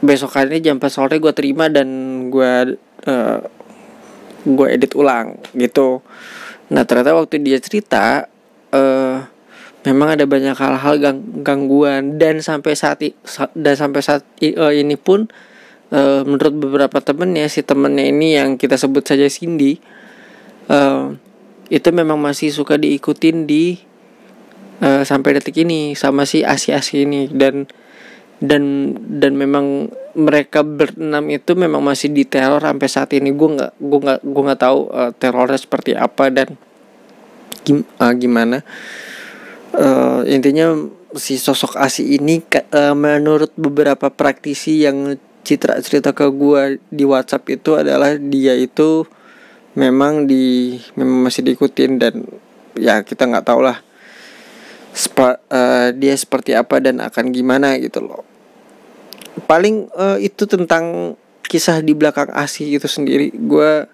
Besokannya 0.03 0.59
jam 0.59 0.83
4 0.83 0.91
sore 0.91 1.23
gue 1.23 1.31
terima 1.31 1.71
dan 1.71 1.87
gue 2.27 2.75
uh, 3.07 3.39
gue 4.43 4.67
edit 4.67 4.99
ulang 4.99 5.39
gitu. 5.55 6.03
Nah 6.75 6.83
ternyata 6.83 7.15
waktu 7.15 7.39
dia 7.39 7.62
cerita 7.62 8.27
uh, 8.75 9.17
memang 9.87 10.19
ada 10.19 10.27
banyak 10.27 10.59
hal-hal 10.59 10.95
gang 10.99 11.23
gangguan. 11.47 12.19
Dan 12.19 12.43
sampai 12.43 12.75
saat 12.75 12.99
dan 13.55 13.75
sampai 13.79 14.03
saat 14.03 14.27
ini 14.43 14.99
pun 14.99 15.31
uh, 15.92 16.25
menurut 16.25 16.56
beberapa 16.56 16.99
temennya 17.04 17.46
si 17.46 17.61
temennya 17.62 18.08
ini 18.08 18.34
yang 18.40 18.56
kita 18.56 18.75
sebut 18.80 19.04
saja 19.04 19.28
Cindy 19.28 19.78
uh, 20.72 21.12
itu 21.72 21.88
memang 21.88 22.20
masih 22.20 22.52
suka 22.52 22.76
diikutin 22.76 23.49
di 23.49 23.80
uh, 24.84 25.00
sampai 25.06 25.40
detik 25.40 25.64
ini 25.64 25.96
sama 25.96 26.28
si 26.28 26.44
Asi 26.44 26.75
Asi 26.76 27.08
ini. 27.08 27.32
Dan 27.32 27.64
dan 28.42 28.92
dan 28.99 29.38
memang 29.38 29.88
mereka 30.12 30.66
berenam 30.66 31.30
itu 31.30 31.54
memang 31.54 31.80
masih 31.80 32.12
di 32.12 32.28
teror 32.28 32.61
sampai 32.61 32.88
saat 32.92 33.11
ini. 33.16 33.32
Gue 33.32 33.56
nggak 33.56 33.72
gue 33.80 34.00
nggak 34.04 34.20
gue 34.20 34.42
nggak 34.44 34.61
tahu 34.61 34.78
uh, 34.92 35.11
terornya 35.16 35.56
seperti 35.56 35.96
apa 35.96 36.28
dan 36.28 36.61
gim, 37.64 37.88
uh, 37.96 38.12
gimana. 38.12 38.61
Uh, 39.72 40.20
intinya 40.28 40.76
si 41.16 41.40
sosok 41.40 41.80
asi 41.80 42.20
ini 42.20 42.44
uh, 42.76 42.92
menurut 42.92 43.56
beberapa 43.56 44.12
praktisi 44.12 44.84
yang 44.84 45.16
citra 45.42 45.78
cerita 45.82 46.14
ke 46.14 46.26
gue 46.30 46.78
di 46.90 47.04
WhatsApp 47.06 47.50
itu 47.50 47.75
adalah 47.75 48.14
dia 48.18 48.54
itu 48.54 49.06
memang 49.75 50.26
di 50.30 50.78
memang 50.94 51.28
masih 51.28 51.42
diikutin 51.44 51.99
dan 51.99 52.14
ya 52.78 53.02
kita 53.02 53.26
nggak 53.28 53.46
tahu 53.46 53.62
lah 53.66 53.82
Spa, 54.92 55.40
uh, 55.49 55.88
dia 55.96 56.12
seperti 56.12 56.52
apa 56.52 56.76
dan 56.76 57.00
akan 57.00 57.32
gimana 57.32 57.80
gitu 57.80 58.04
loh. 58.04 58.28
Paling 59.49 59.88
uh, 59.96 60.20
itu 60.20 60.44
tentang 60.44 61.16
kisah 61.49 61.80
di 61.80 61.96
belakang 61.96 62.28
asi 62.37 62.76
itu 62.76 62.84
sendiri. 62.84 63.32
Gue 63.32 63.88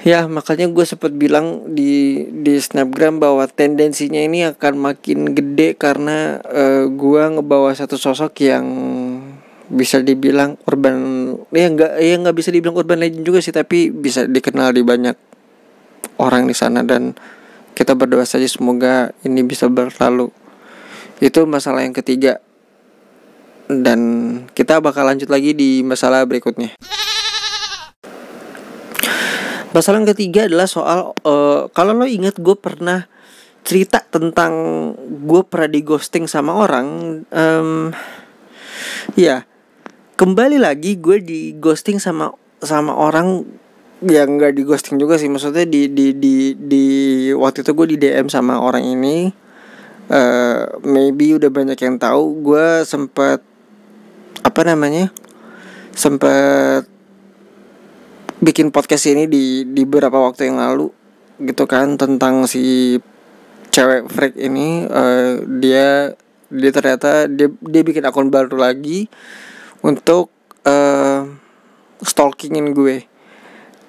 ya 0.00 0.24
makanya 0.24 0.72
gue 0.72 0.84
sempat 0.88 1.12
bilang 1.12 1.76
di 1.76 2.24
di 2.32 2.56
snapgram 2.56 3.20
bahwa 3.20 3.44
tendensinya 3.44 4.24
ini 4.24 4.48
akan 4.48 4.80
makin 4.80 5.36
gede 5.36 5.76
karena 5.76 6.40
uh, 6.40 6.88
gue 6.88 7.22
ngebawa 7.36 7.76
satu 7.76 8.00
sosok 8.00 8.32
yang 8.40 8.64
bisa 9.70 10.02
dibilang 10.02 10.58
urban 10.66 10.98
ya 11.54 11.70
nggak 11.70 11.92
ya 12.02 12.14
nggak 12.18 12.36
bisa 12.36 12.50
dibilang 12.50 12.74
urban 12.74 12.98
legend 12.98 13.22
juga 13.22 13.38
sih 13.38 13.54
tapi 13.54 13.94
bisa 13.94 14.26
dikenal 14.26 14.74
di 14.74 14.82
banyak 14.82 15.16
orang 16.20 16.44
di 16.44 16.54
sana. 16.54 16.84
Dan 16.84 17.16
kita 17.72 17.96
berdoa 17.96 18.28
saja 18.28 18.44
semoga 18.44 19.16
ini 19.24 19.40
bisa 19.40 19.66
berlalu. 19.72 20.28
Itu 21.18 21.48
masalah 21.48 21.82
yang 21.82 21.96
ketiga. 21.96 22.44
Dan 23.70 24.00
kita 24.52 24.82
bakal 24.84 25.08
lanjut 25.08 25.32
lagi 25.32 25.56
di 25.56 25.80
masalah 25.80 26.26
berikutnya. 26.28 26.76
Masalah 29.70 30.02
yang 30.02 30.10
ketiga 30.10 30.50
adalah 30.50 30.66
soal 30.66 31.14
uh, 31.22 31.70
kalau 31.70 31.94
lo 31.94 32.02
ingat 32.02 32.42
gue 32.42 32.58
pernah 32.58 33.06
cerita 33.62 34.02
tentang 34.02 34.52
gue 34.98 35.42
pernah 35.46 35.70
di 35.70 35.80
ghosting 35.86 36.26
sama 36.26 36.58
orang 36.58 36.86
um, 37.30 37.94
ya 39.14 39.46
kembali 40.20 40.60
lagi 40.60 41.00
gue 41.00 41.16
di 41.24 41.56
ghosting 41.56 41.96
sama 41.96 42.28
sama 42.60 42.92
orang 42.92 43.40
yang 44.04 44.36
nggak 44.36 44.52
di 44.52 44.68
ghosting 44.68 45.00
juga 45.00 45.16
sih. 45.16 45.32
Maksudnya 45.32 45.64
di 45.64 45.88
di 45.88 46.12
di 46.12 46.52
di 46.60 46.84
waktu 47.32 47.64
itu 47.64 47.72
gue 47.72 47.86
di 47.88 47.96
DM 47.96 48.28
sama 48.28 48.60
orang 48.60 48.84
ini. 48.84 49.32
Uh, 50.10 50.66
maybe 50.84 51.38
udah 51.38 51.48
banyak 51.48 51.78
yang 51.80 51.96
tahu 51.96 52.42
gue 52.42 52.82
sempet 52.82 53.46
apa 54.42 54.60
namanya 54.66 55.14
sempet 55.94 56.82
bikin 58.42 58.74
podcast 58.74 59.06
ini 59.06 59.30
di 59.30 59.62
di 59.70 59.86
beberapa 59.86 60.18
waktu 60.18 60.50
yang 60.50 60.58
lalu 60.58 60.90
gitu 61.38 61.70
kan 61.70 61.94
tentang 61.94 62.44
si 62.44 63.00
cewek 63.72 64.12
freak 64.12 64.36
ini. 64.36 64.84
Uh, 64.84 65.48
dia 65.64 66.12
dia 66.52 66.70
ternyata 66.76 67.24
dia 67.24 67.48
dia 67.48 67.82
bikin 67.86 68.04
akun 68.04 68.28
baru 68.28 68.60
lagi 68.60 69.08
untuk 69.80 70.32
uh, 70.64 71.28
stalkingin 72.00 72.72
gue. 72.72 73.04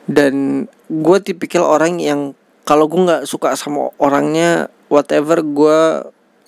Dan 0.07 0.65
gue 0.91 1.17
tipikal 1.23 1.63
orang 1.63 2.01
yang 2.01 2.35
kalau 2.67 2.87
gue 2.87 2.99
nggak 2.99 3.23
suka 3.27 3.55
sama 3.55 3.91
orangnya 3.99 4.67
whatever 4.91 5.39
gue 5.43 5.79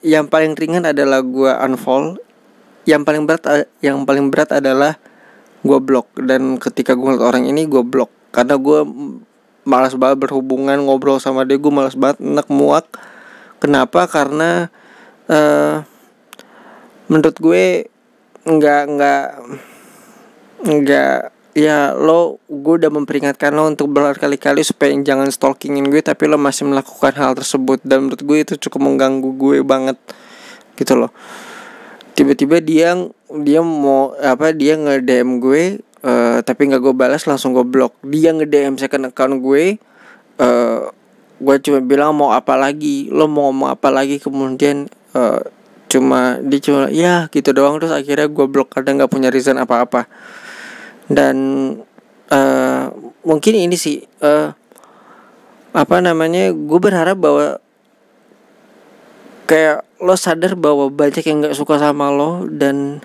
yang 0.03 0.27
paling 0.27 0.55
ringan 0.55 0.83
adalah 0.83 1.23
gue 1.23 1.51
unfollow. 1.51 2.19
Yang 2.83 3.01
paling 3.07 3.23
berat 3.23 3.43
yang 3.79 4.03
paling 4.03 4.27
berat 4.27 4.59
adalah 4.59 4.99
gue 5.63 5.79
blok. 5.79 6.11
Dan 6.19 6.59
ketika 6.59 6.95
gue 6.95 7.07
ngeliat 7.07 7.23
orang 7.23 7.47
ini 7.47 7.63
gue 7.63 7.83
blok. 7.83 8.11
Karena 8.35 8.59
gue 8.59 8.83
malas 9.63 9.95
banget 9.95 10.27
berhubungan 10.27 10.75
ngobrol 10.83 11.23
sama 11.23 11.47
dia 11.47 11.55
gue 11.55 11.71
malas 11.71 11.95
banget 11.95 12.19
enak 12.19 12.47
muak. 12.51 12.85
Kenapa? 13.63 14.11
Karena 14.11 14.67
uh, 15.31 15.87
menurut 17.07 17.37
gue 17.39 17.92
nggak 18.43 18.81
nggak 18.91 19.25
nggak 20.63 21.17
ya 21.53 21.93
lo 21.93 22.41
gue 22.49 22.73
udah 22.81 22.91
memperingatkan 22.91 23.53
lo 23.53 23.69
untuk 23.69 23.93
berkali-kali 23.93 24.65
supaya 24.65 24.89
jangan 24.99 25.29
stalkingin 25.29 25.87
gue 25.87 26.01
tapi 26.01 26.25
lo 26.25 26.41
masih 26.41 26.65
melakukan 26.67 27.13
hal 27.15 27.37
tersebut. 27.37 27.79
Dan 27.85 28.09
menurut 28.09 28.21
gue 28.25 28.37
itu 28.41 28.53
cukup 28.67 28.89
mengganggu 28.89 29.29
gue 29.37 29.57
banget 29.61 29.97
gitu 30.75 30.97
loh. 30.97 31.13
Tiba-tiba 32.13 32.61
dia 32.61 32.97
dia 33.33 33.59
mau 33.61 34.13
apa 34.17 34.53
dia 34.53 34.77
nge 34.77 35.01
DM 35.01 35.41
gue 35.41 35.81
uh, 36.05 36.37
tapi 36.45 36.69
nggak 36.69 36.81
gue 36.83 36.93
balas 36.93 37.25
langsung 37.25 37.57
gue 37.57 37.65
blok 37.65 37.97
dia 38.05 38.29
nge 38.29 38.45
DM 38.45 38.75
second 38.77 39.09
account 39.09 39.41
gue 39.41 39.81
uh, 40.37 40.85
gue 41.41 41.55
cuma 41.65 41.79
bilang 41.81 42.13
mau 42.13 42.29
apa 42.29 42.53
lagi 42.53 43.09
lo 43.09 43.25
mau 43.25 43.49
ngomong 43.49 43.73
apa 43.73 43.89
lagi 43.89 44.21
kemudian 44.21 44.85
uh, 45.17 45.41
cuma 45.93 46.41
dia 46.41 46.57
cuma 46.57 46.89
ya 46.89 47.29
gitu 47.29 47.53
doang. 47.53 47.77
Terus 47.77 47.93
akhirnya 47.93 48.25
gue 48.25 48.45
blok 48.49 48.73
karena 48.73 49.03
nggak 49.03 49.11
punya 49.13 49.29
reason 49.29 49.61
apa-apa. 49.61 50.09
Dan 51.05 51.37
uh, 52.33 52.89
mungkin 53.21 53.53
ini 53.53 53.77
sih 53.77 54.01
uh, 54.25 54.49
apa 55.73 55.95
namanya 56.01 56.53
gue 56.53 56.79
berharap 56.81 57.17
bahwa 57.17 57.61
kayak 59.49 59.85
lo 60.01 60.15
sadar 60.17 60.57
bahwa 60.57 60.89
banyak 60.89 61.23
yang 61.25 61.43
nggak 61.43 61.57
suka 61.57 61.77
sama 61.77 62.09
lo 62.13 62.45
dan 62.47 63.01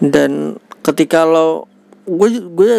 dan 0.00 0.60
ketika 0.84 1.24
lo 1.24 1.66
gue 2.06 2.38
gue 2.38 2.70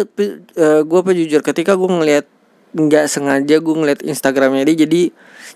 uh, 0.56 0.80
gue 0.86 0.98
apa 0.98 1.12
jujur 1.12 1.44
ketika 1.44 1.76
gue 1.76 1.90
ngeliat 1.90 2.26
nggak 2.72 3.08
sengaja 3.08 3.60
gue 3.60 3.74
ngeliat 3.74 4.00
instagramnya 4.04 4.64
dia 4.68 4.86
jadi 4.88 5.02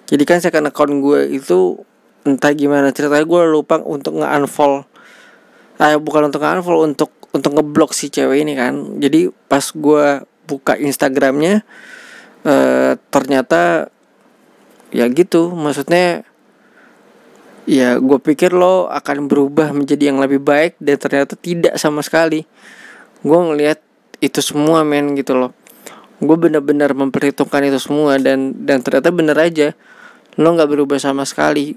jadi 0.08 0.22
kan 0.24 0.38
saya 0.40 0.60
account 0.64 1.00
gue 1.00 1.40
itu 1.40 1.80
entah 2.22 2.52
gimana. 2.54 2.94
Ceritanya 2.94 3.26
gue 3.26 3.42
lupa 3.50 3.82
untuk 3.82 4.22
nge-unfollow 4.22 4.92
eh 5.82 5.98
bukan 5.98 6.30
untuk 6.30 6.40
nge-unfollow 6.46 6.82
untuk 6.86 7.10
untuk 7.34 7.58
ngeblok 7.58 7.90
si 7.96 8.12
cewek 8.12 8.46
ini 8.46 8.54
kan. 8.54 9.00
Jadi 9.02 9.32
pas 9.50 9.64
gue 9.64 10.22
buka 10.46 10.78
instagramnya 10.78 11.66
uh, 12.44 12.94
ternyata 13.10 13.88
ya 14.94 15.08
gitu. 15.10 15.50
Maksudnya 15.50 16.22
ya 17.66 17.98
gue 17.98 18.18
pikir 18.22 18.52
lo 18.54 18.90
akan 18.90 19.26
berubah 19.26 19.74
menjadi 19.74 20.12
yang 20.12 20.18
lebih 20.22 20.38
baik 20.42 20.78
dan 20.78 20.96
ternyata 21.00 21.34
tidak 21.34 21.74
sama 21.80 22.04
sekali. 22.04 22.44
Gue 23.26 23.38
ngelihat 23.38 23.80
itu 24.22 24.38
semua 24.38 24.86
men 24.86 25.18
gitu 25.18 25.34
loh. 25.34 25.50
Gue 26.22 26.38
benar-benar 26.38 26.94
memperhitungkan 26.94 27.66
itu 27.66 27.82
semua 27.82 28.20
dan 28.22 28.54
dan 28.62 28.84
ternyata 28.84 29.10
bener 29.10 29.34
aja 29.34 29.74
lo 30.40 30.48
nggak 30.56 30.70
berubah 30.70 30.96
sama 30.96 31.28
sekali. 31.28 31.76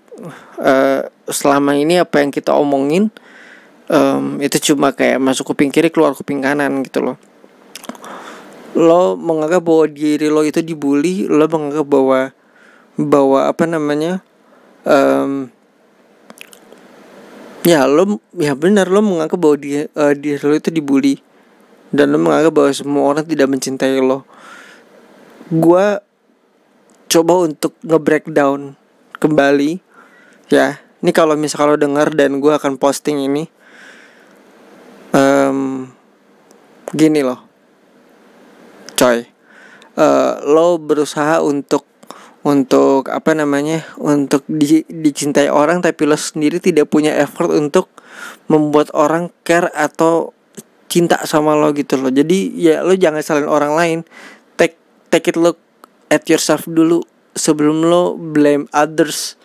Uh, 0.55 1.03
selama 1.27 1.75
ini 1.75 1.99
apa 1.99 2.23
yang 2.23 2.31
kita 2.31 2.55
omongin 2.55 3.11
um, 3.91 4.39
itu 4.39 4.71
cuma 4.71 4.93
kayak 4.93 5.19
masuk 5.19 5.51
kuping 5.51 5.73
kiri 5.73 5.91
keluar 5.91 6.15
kuping 6.15 6.39
kanan 6.39 6.85
gitu 6.85 7.03
loh. 7.03 7.17
Lo 8.75 9.15
menganggap 9.15 9.63
bahwa 9.63 9.85
diri 9.91 10.27
lo 10.31 10.43
itu 10.43 10.63
dibully 10.63 11.27
lo 11.27 11.47
menganggap 11.47 11.87
bahwa 11.87 12.19
bahwa 12.95 13.39
apa 13.51 13.63
namanya 13.67 14.23
um, 14.87 15.51
ya 17.67 17.83
lo 17.89 18.23
ya 18.39 18.55
benar 18.55 18.87
lo 18.87 19.03
menganggap 19.03 19.39
bahwa 19.41 19.57
dia 19.59 19.91
uh, 19.97 20.13
diri 20.15 20.39
lo 20.39 20.55
itu 20.55 20.71
dibully. 20.71 21.19
Dan 21.95 22.11
lo 22.11 22.19
menganggap 22.19 22.51
bahwa 22.51 22.71
semua 22.75 23.03
orang 23.07 23.25
tidak 23.27 23.47
mencintai 23.51 23.99
lo. 24.03 24.27
Gua 25.47 26.04
coba 27.09 27.45
untuk 27.45 27.77
nge-breakdown 27.85 28.77
kembali. 29.19 29.81
Ya 30.49 30.79
ini 31.05 31.11
kalau 31.13 31.37
misalnya 31.37 31.73
lo 31.73 31.77
dengar 31.77 32.07
dan 32.17 32.41
gue 32.41 32.49
akan 32.49 32.81
posting 32.81 33.21
ini 33.21 33.45
um, 35.13 35.89
gini 36.93 37.21
loh 37.21 37.45
coy. 38.97 39.27
Uh, 39.95 40.43
lo 40.43 40.75
berusaha 40.75 41.39
untuk 41.39 41.87
untuk 42.43 43.07
apa 43.07 43.31
namanya 43.31 43.87
untuk 43.97 44.43
di, 44.45 44.83
dicintai 44.85 45.47
orang 45.47 45.79
tapi 45.79 46.03
lo 46.03 46.19
sendiri 46.19 46.59
tidak 46.59 46.91
punya 46.91 47.15
effort 47.15 47.49
untuk 47.49 47.89
membuat 48.51 48.91
orang 48.91 49.31
care 49.47 49.71
atau 49.71 50.35
cinta 50.91 51.23
sama 51.25 51.57
lo 51.57 51.73
gitu 51.73 51.97
loh. 51.97 52.13
Jadi 52.13 52.53
ya 52.59 52.85
lo 52.85 52.93
jangan 52.93 53.23
salin 53.23 53.49
orang 53.49 53.73
lain. 53.73 53.99
Take 54.59 54.77
take 55.09 55.31
it 55.31 55.37
look 55.39 55.64
at 56.15 56.23
yourself 56.31 56.63
dulu. 56.63 57.03
Sebelum 57.35 57.83
lo 57.83 58.15
blame 58.15 58.71
others 58.71 59.35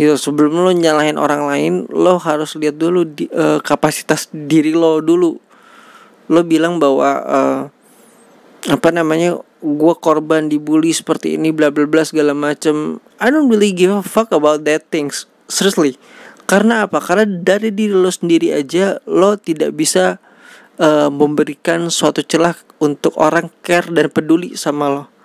gitu. 0.00 0.16
Sebelum 0.16 0.64
lo 0.64 0.72
nyalahin 0.72 1.20
orang 1.20 1.44
lain 1.44 1.72
lo 1.92 2.16
harus 2.16 2.56
lihat 2.56 2.80
dulu 2.80 3.04
di, 3.04 3.28
uh, 3.36 3.60
kapasitas 3.60 4.32
diri 4.32 4.72
lo 4.72 5.04
dulu. 5.04 5.36
Lo 6.32 6.40
bilang 6.48 6.80
bahwa 6.80 7.10
uh, 7.20 7.60
apa 8.72 8.88
namanya 8.88 9.36
gue 9.60 9.94
korban 10.00 10.48
dibully 10.48 10.96
seperti 10.96 11.36
ini 11.36 11.52
bla 11.52 11.68
bla 11.68 11.84
bla 11.84 12.00
segala 12.08 12.32
macem. 12.32 13.04
I 13.20 13.28
don't 13.28 13.52
really 13.52 13.76
give 13.76 13.92
a 13.92 14.00
fuck 14.00 14.32
about 14.32 14.64
that 14.64 14.88
things. 14.88 15.28
Seriously. 15.52 16.00
Karena 16.48 16.88
apa? 16.88 16.98
Karena 16.98 17.28
dari 17.28 17.70
diri 17.70 17.92
lo 17.92 18.08
sendiri 18.08 18.50
aja 18.56 18.98
lo 19.04 19.36
tidak 19.36 19.76
bisa 19.76 20.18
uh, 20.80 21.12
memberikan 21.12 21.92
suatu 21.92 22.24
celah 22.24 22.56
untuk 22.80 23.14
orang 23.20 23.52
care 23.60 23.92
dan 23.92 24.08
peduli 24.08 24.56
sama 24.56 24.88
lo 24.88 25.19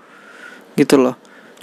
gitu 0.80 1.00
loh. 1.00 1.16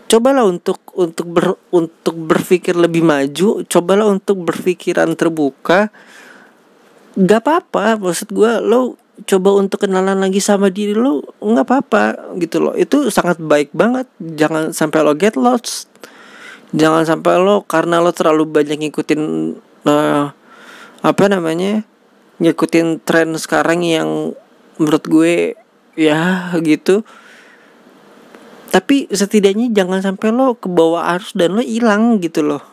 Cobalah 0.09 0.45
untuk 0.45 0.81
untuk 0.93 1.27
ber, 1.29 1.57
untuk 1.73 2.17
berpikir 2.17 2.77
lebih 2.77 3.01
maju 3.01 3.65
cobalah 3.65 4.09
untuk 4.09 4.45
berpikiran 4.45 5.09
terbuka. 5.17 5.89
Gak 7.17 7.45
apa-apa 7.45 8.01
maksud 8.01 8.33
gue 8.33 8.53
lo 8.61 8.97
coba 9.29 9.55
untuk 9.55 9.85
kenalan 9.85 10.19
lagi 10.19 10.41
sama 10.41 10.73
diri 10.73 10.97
lo 10.97 11.23
nggak 11.39 11.65
apa-apa 11.65 12.05
gitu 12.41 12.61
loh. 12.61 12.75
Itu 12.77 13.09
sangat 13.13 13.41
baik 13.41 13.73
banget 13.73 14.09
jangan 14.19 14.73
sampai 14.73 15.01
lo 15.05 15.13
get 15.17 15.37
lost. 15.37 15.89
Jangan 16.73 17.05
sampai 17.05 17.37
lo 17.37 17.65
karena 17.69 18.01
lo 18.01 18.11
terlalu 18.17 18.49
banyak 18.49 18.89
ngikutin 18.89 19.23
uh, 19.85 20.33
apa 21.03 21.25
namanya 21.29 21.85
ngikutin 22.41 23.05
tren 23.05 23.37
sekarang 23.37 23.85
yang 23.85 24.33
menurut 24.81 25.05
gue 25.05 25.35
ya 25.95 26.51
gitu 26.65 27.05
tapi 28.73 29.05
setidaknya 29.13 29.69
jangan 29.69 30.01
sampai 30.01 30.33
lo 30.33 30.57
ke 30.57 30.65
bawah 30.65 31.05
arus 31.13 31.37
dan 31.37 31.53
lo 31.53 31.61
hilang 31.61 32.17
gitu 32.25 32.41
loh. 32.41 32.65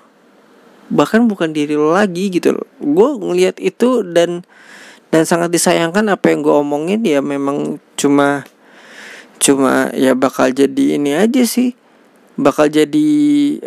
Bahkan 0.87 1.27
bukan 1.27 1.51
diri 1.51 1.75
lo 1.75 1.91
lagi 1.91 2.31
gitu 2.31 2.55
loh. 2.55 2.63
Gue 2.79 3.19
ngelihat 3.19 3.59
itu 3.59 4.07
dan 4.07 4.47
dan 5.11 5.27
sangat 5.27 5.51
disayangkan 5.51 6.07
apa 6.07 6.31
yang 6.31 6.39
gue 6.39 6.55
omongin. 6.55 7.03
Ya 7.03 7.19
memang 7.19 7.83
cuma 7.99 8.47
cuma 9.43 9.91
ya 9.91 10.15
bakal 10.15 10.55
jadi 10.55 10.95
ini 10.95 11.19
aja 11.19 11.43
sih. 11.43 11.75
Bakal 12.39 12.71
jadi 12.71 13.09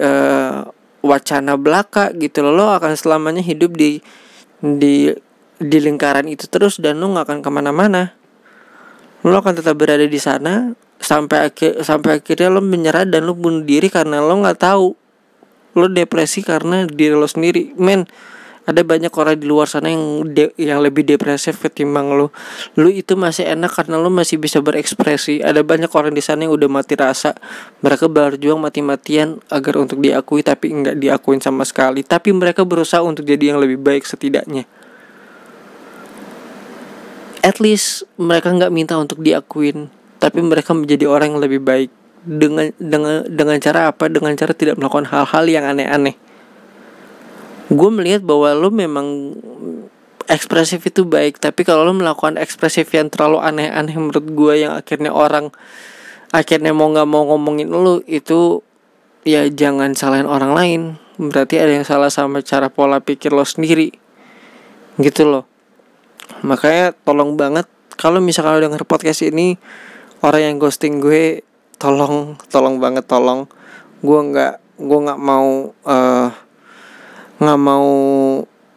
uh, 0.00 0.72
wacana 1.04 1.60
belaka 1.60 2.16
gitu 2.16 2.40
loh. 2.40 2.56
Lo 2.56 2.66
akan 2.72 2.96
selamanya 2.96 3.44
hidup 3.44 3.76
di 3.76 4.00
di 4.64 5.12
di 5.60 5.78
lingkaran 5.84 6.32
itu 6.32 6.48
terus 6.48 6.80
dan 6.80 6.96
lo 6.96 7.12
nggak 7.12 7.28
akan 7.28 7.38
ke 7.44 7.50
mana-mana. 7.52 8.16
Lo 9.20 9.36
akan 9.36 9.52
tetap 9.60 9.76
berada 9.76 10.08
di 10.08 10.16
sana 10.16 10.72
sampai 11.02 11.50
akhir 11.50 11.82
sampai 11.82 12.22
akhirnya 12.22 12.48
lo 12.48 12.62
menyerah 12.62 13.04
dan 13.04 13.26
lo 13.26 13.34
bunuh 13.34 13.66
diri 13.66 13.90
karena 13.90 14.22
lo 14.22 14.38
nggak 14.38 14.58
tahu. 14.62 14.94
Lo 15.74 15.86
depresi 15.90 16.46
karena 16.46 16.86
diri 16.86 17.18
lo 17.18 17.26
sendiri. 17.26 17.74
Men 17.76 18.06
ada 18.62 18.86
banyak 18.86 19.10
orang 19.10 19.42
di 19.42 19.50
luar 19.50 19.66
sana 19.66 19.90
yang 19.90 20.22
de 20.30 20.54
yang 20.54 20.78
lebih 20.78 21.02
depresif 21.02 21.58
ketimbang 21.58 22.14
lo. 22.14 22.30
Lo 22.78 22.86
itu 22.86 23.18
masih 23.18 23.50
enak 23.50 23.74
karena 23.74 23.98
lo 23.98 24.06
masih 24.06 24.38
bisa 24.38 24.62
berekspresi. 24.62 25.42
Ada 25.42 25.66
banyak 25.66 25.90
orang 25.90 26.14
di 26.14 26.22
sana 26.22 26.46
yang 26.46 26.54
udah 26.54 26.70
mati 26.70 26.94
rasa. 26.94 27.34
Mereka 27.82 28.06
berjuang 28.06 28.62
mati-matian 28.62 29.42
agar 29.50 29.82
untuk 29.82 29.98
diakui 29.98 30.46
tapi 30.46 30.70
nggak 30.70 30.94
diakuin 31.02 31.42
sama 31.42 31.66
sekali. 31.66 32.06
Tapi 32.06 32.30
mereka 32.30 32.62
berusaha 32.62 33.02
untuk 33.02 33.26
jadi 33.26 33.50
yang 33.50 33.58
lebih 33.58 33.82
baik 33.82 34.06
setidaknya. 34.06 34.62
At 37.42 37.58
least 37.58 38.06
mereka 38.14 38.54
nggak 38.54 38.70
minta 38.70 38.94
untuk 38.94 39.18
diakuin 39.18 40.01
tapi 40.22 40.38
mereka 40.38 40.70
menjadi 40.70 41.10
orang 41.10 41.34
yang 41.34 41.42
lebih 41.42 41.58
baik. 41.58 41.90
Dengan 42.22 42.70
dengan 42.78 43.26
dengan 43.26 43.58
cara 43.58 43.90
apa? 43.90 44.06
Dengan 44.06 44.30
cara 44.38 44.54
tidak 44.54 44.78
melakukan 44.78 45.10
hal-hal 45.10 45.44
yang 45.50 45.66
aneh-aneh. 45.66 46.14
Gue 47.66 47.90
melihat 47.90 48.22
bahwa 48.22 48.54
lo 48.54 48.70
memang 48.70 49.34
ekspresif 50.30 50.86
itu 50.86 51.02
baik. 51.02 51.42
Tapi 51.42 51.66
kalau 51.66 51.82
lo 51.82 51.90
melakukan 51.90 52.38
ekspresif 52.38 52.86
yang 52.94 53.10
terlalu 53.10 53.42
aneh-aneh 53.42 53.98
menurut 53.98 54.22
gue 54.22 54.54
yang 54.62 54.78
akhirnya 54.78 55.10
orang 55.10 55.50
akhirnya 56.30 56.70
mau 56.70 56.94
nggak 56.94 57.08
mau 57.10 57.26
ngomongin 57.34 57.68
lo 57.68 57.98
itu 58.06 58.62
ya 59.26 59.50
jangan 59.50 59.98
salahin 59.98 60.30
orang 60.30 60.54
lain. 60.54 60.80
Berarti 61.18 61.58
ada 61.58 61.74
yang 61.74 61.82
salah 61.82 62.14
sama 62.14 62.38
cara 62.46 62.70
pola 62.70 63.02
pikir 63.02 63.34
lo 63.34 63.42
sendiri. 63.42 63.90
Gitu 65.02 65.26
loh. 65.26 65.50
Makanya 66.46 66.94
tolong 67.02 67.34
banget 67.34 67.66
kalau 67.98 68.22
misalkan 68.22 68.62
lo 68.62 68.70
denger 68.70 68.86
podcast 68.86 69.26
ini 69.26 69.58
orang 70.22 70.42
yang 70.42 70.56
ghosting 70.62 71.02
gue 71.02 71.42
tolong 71.76 72.38
tolong 72.48 72.78
banget 72.78 73.04
tolong. 73.10 73.50
Gue 74.00 74.18
nggak 74.22 74.54
gue 74.78 74.98
nggak 75.02 75.20
mau 75.20 75.74
uh, 75.86 76.28
nggak 77.42 77.60
mau 77.60 77.90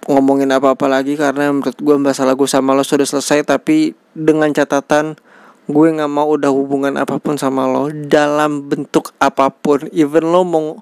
ngomongin 0.05 0.53
apa-apa 0.53 0.86
lagi 0.86 1.17
karena 1.17 1.49
menurut 1.49 1.77
gue 1.77 1.95
masalah 1.97 2.38
gue 2.38 2.45
sama 2.45 2.77
lo 2.77 2.86
sudah 2.86 3.05
selesai 3.10 3.41
tapi 3.41 3.97
dengan 4.13 4.53
catatan 4.53 5.17
gue 5.65 5.88
nggak 5.97 6.12
mau 6.13 6.29
udah 6.29 6.53
hubungan 6.53 6.93
apa 6.93 7.17
pun 7.17 7.41
sama 7.41 7.65
lo 7.65 7.89
dalam 7.89 8.65
bentuk 8.65 9.13
apa 9.21 9.49
pun. 9.53 9.86
Even 9.93 10.29
lo 10.29 10.41
mau 10.45 10.81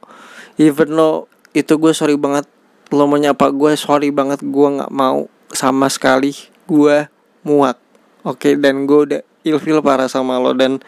even 0.56 0.96
lo 0.96 1.28
itu 1.52 1.76
gue 1.76 1.92
sorry 1.92 2.16
banget. 2.16 2.48
Lo 2.92 3.08
mau 3.08 3.20
nyapa 3.20 3.52
gue 3.52 3.76
sorry 3.76 4.12
banget. 4.12 4.44
Gue 4.44 4.80
nggak 4.80 4.92
mau 4.92 5.28
sama 5.52 5.88
sekali. 5.92 6.36
Gue 6.68 7.08
muak. 7.44 7.80
Oke 8.24 8.52
okay? 8.52 8.54
dan 8.56 8.88
gue 8.88 9.00
udah 9.12 9.22
ilfil 9.44 9.84
parah 9.84 10.08
sama 10.08 10.40
lo 10.40 10.56
dan 10.56 10.80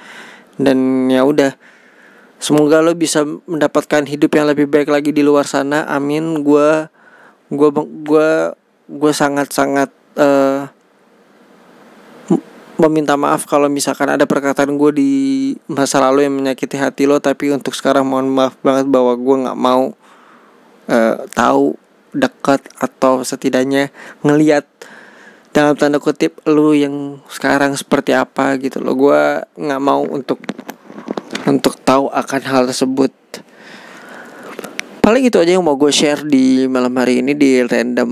dan 0.55 1.07
ya 1.11 1.23
udah 1.27 1.55
Semoga 2.35 2.83
lo 2.83 2.91
bisa 2.93 3.23
mendapatkan 3.23 4.03
hidup 4.03 4.35
yang 4.35 4.45
lebih 4.51 4.67
baik 4.67 4.91
lagi 4.91 5.15
di 5.15 5.23
luar 5.23 5.47
sana. 5.47 5.87
Amin. 5.87 6.43
Gue 6.43 6.85
gue 7.47 7.69
gue 8.05 8.29
gue 8.85 9.13
sangat 9.15 9.55
sangat 9.55 9.89
uh, 10.19 10.67
meminta 12.75 13.15
maaf 13.15 13.47
kalau 13.47 13.71
misalkan 13.71 14.19
ada 14.19 14.27
perkataan 14.27 14.75
gue 14.75 14.91
di 14.91 15.11
masa 15.71 16.03
lalu 16.03 16.27
yang 16.27 16.35
menyakiti 16.35 16.75
hati 16.75 17.07
lo. 17.07 17.23
Tapi 17.23 17.55
untuk 17.55 17.71
sekarang 17.71 18.03
mohon 18.03 18.27
maaf 18.27 18.59
banget 18.59 18.91
bahwa 18.91 19.15
gue 19.15 19.35
nggak 19.47 19.59
mau 19.59 19.95
uh, 20.91 21.15
tahu 21.31 21.79
dekat 22.11 22.61
atau 22.77 23.23
setidaknya 23.23 23.91
ngeliat 24.23 24.67
dalam 25.55 25.71
tanda 25.79 26.03
kutip 26.03 26.43
lu 26.51 26.75
yang 26.75 27.23
sekarang 27.31 27.79
seperti 27.79 28.11
apa 28.11 28.59
gitu 28.59 28.83
loh. 28.83 28.91
Gue 28.91 29.39
nggak 29.55 29.79
mau 29.79 30.03
untuk 30.03 30.43
untuk 31.47 31.79
tahu 31.79 32.11
akan 32.11 32.41
hal 32.43 32.67
tersebut. 32.67 33.15
Paling 34.99 35.23
itu 35.31 35.39
aja 35.39 35.55
yang 35.55 35.63
mau 35.63 35.79
gue 35.79 35.95
share 35.95 36.27
di 36.27 36.67
malam 36.67 36.91
hari 36.99 37.23
ini 37.23 37.31
di 37.39 37.63
random 37.63 38.11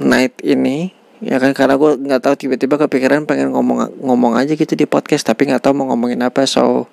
night 0.00 0.40
ini. 0.40 0.88
Ya 1.20 1.36
kan 1.36 1.52
karena 1.52 1.76
gue 1.76 2.00
nggak 2.00 2.22
tahu 2.24 2.34
tiba-tiba 2.48 2.80
kepikiran 2.80 3.28
pengen 3.28 3.52
ngomong 3.52 4.00
ngomong 4.00 4.32
aja 4.40 4.56
gitu 4.56 4.72
di 4.72 4.88
podcast 4.88 5.28
tapi 5.28 5.52
nggak 5.52 5.60
tahu 5.60 5.76
mau 5.76 5.92
ngomongin 5.92 6.24
apa. 6.24 6.48
So 6.48 6.88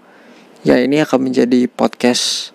ya 0.68 0.76
ini 0.84 1.00
akan 1.00 1.32
menjadi 1.32 1.72
podcast 1.72 2.52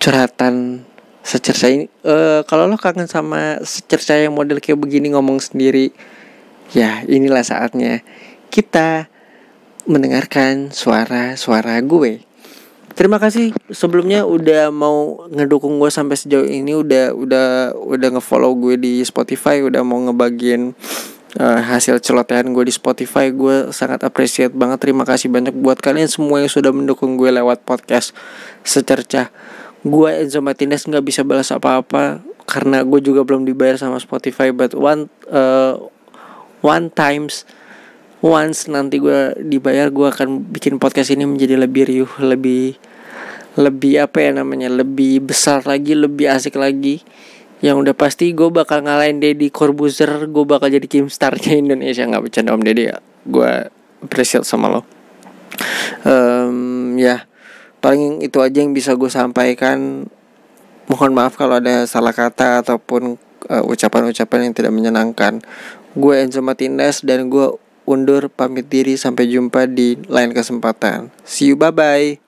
curhatan 0.00 0.87
secerca 1.28 1.68
ini 1.68 1.92
uh, 2.08 2.40
kalau 2.48 2.64
lo 2.64 2.80
kangen 2.80 3.04
sama 3.04 3.60
secerca 3.60 4.16
yang 4.16 4.32
model 4.32 4.64
kayak 4.64 4.80
begini 4.80 5.12
ngomong 5.12 5.36
sendiri 5.44 5.92
ya 6.72 7.04
inilah 7.04 7.44
saatnya 7.44 8.00
kita 8.48 9.12
mendengarkan 9.84 10.72
suara-suara 10.72 11.80
gue. 11.84 12.24
Terima 12.92 13.20
kasih. 13.20 13.54
Sebelumnya 13.70 14.26
udah 14.26 14.68
mau 14.74 15.28
ngedukung 15.30 15.78
gue 15.78 15.88
sampai 15.88 16.18
sejauh 16.18 16.44
ini 16.44 16.76
udah 16.76 17.14
udah 17.14 17.72
udah 17.76 18.08
ngefollow 18.18 18.52
gue 18.58 18.74
di 18.74 19.00
Spotify 19.04 19.62
udah 19.64 19.86
mau 19.86 20.02
ngebagiin 20.02 20.74
uh, 21.38 21.60
hasil 21.62 22.02
celotehan 22.02 22.50
gue 22.50 22.66
di 22.66 22.74
Spotify 22.74 23.30
gue 23.30 23.70
sangat 23.70 24.02
appreciate 24.02 24.52
banget. 24.52 24.80
Terima 24.82 25.06
kasih 25.06 25.30
banyak 25.30 25.54
buat 25.56 25.78
kalian 25.78 26.10
semua 26.10 26.42
yang 26.42 26.50
sudah 26.50 26.74
mendukung 26.74 27.14
gue 27.14 27.30
lewat 27.32 27.62
podcast 27.62 28.12
secercah 28.66 29.30
gue 29.86 30.10
Enzo 30.10 30.42
Martinez 30.42 30.86
nggak 30.86 31.04
bisa 31.04 31.22
balas 31.22 31.54
apa-apa 31.54 32.22
karena 32.48 32.82
gue 32.82 32.98
juga 33.04 33.22
belum 33.22 33.44
dibayar 33.44 33.76
sama 33.78 34.00
Spotify 34.00 34.50
but 34.50 34.72
one 34.74 35.06
uh, 35.30 35.78
one 36.64 36.90
times 36.90 37.44
once 38.18 38.66
nanti 38.66 38.98
gue 38.98 39.38
dibayar 39.38 39.92
gue 39.94 40.06
akan 40.10 40.50
bikin 40.50 40.82
podcast 40.82 41.14
ini 41.14 41.22
menjadi 41.22 41.54
lebih 41.54 41.86
riuh 41.86 42.12
lebih 42.18 42.74
lebih 43.58 44.06
apa 44.06 44.22
ya 44.22 44.30
namanya 44.38 44.70
lebih 44.70 45.26
besar 45.26 45.66
lagi 45.66 45.98
lebih 45.98 46.30
asik 46.30 46.54
lagi. 46.54 47.02
Yang 47.58 47.90
udah 47.90 47.94
pasti 47.98 48.30
gue 48.30 48.46
bakal 48.54 48.86
ngalahin 48.86 49.18
Deddy 49.18 49.50
Corbuzier 49.50 50.30
gue 50.30 50.44
bakal 50.46 50.70
jadi 50.70 50.86
Kim 50.86 51.10
Starnya 51.10 51.58
Indonesia 51.58 52.06
nggak 52.06 52.22
bercanda 52.30 52.54
om 52.54 52.62
Deddy 52.62 52.94
ya. 52.94 53.02
Gue 53.26 53.66
appreciate 53.98 54.46
sama 54.46 54.70
lo. 54.70 54.86
Um, 56.06 56.94
ya 56.94 57.26
paling 57.78 58.24
itu 58.24 58.42
aja 58.42 58.58
yang 58.62 58.74
bisa 58.74 58.94
gue 58.98 59.10
sampaikan 59.10 60.08
mohon 60.88 61.12
maaf 61.12 61.36
kalau 61.36 61.60
ada 61.60 61.84
salah 61.84 62.16
kata 62.16 62.64
ataupun 62.64 63.20
uh, 63.48 63.62
ucapan-ucapan 63.68 64.50
yang 64.50 64.54
tidak 64.56 64.72
menyenangkan 64.72 65.44
gue 65.94 66.14
Enzo 66.14 66.40
Martinez 66.44 67.02
dan 67.02 67.26
gue 67.28 67.54
undur 67.88 68.28
pamit 68.28 68.68
diri 68.68 69.00
sampai 69.00 69.32
jumpa 69.32 69.64
di 69.64 69.96
lain 70.12 70.36
kesempatan. 70.36 71.08
See 71.24 71.50
you 71.50 71.56
bye 71.56 71.72
bye. 71.72 72.27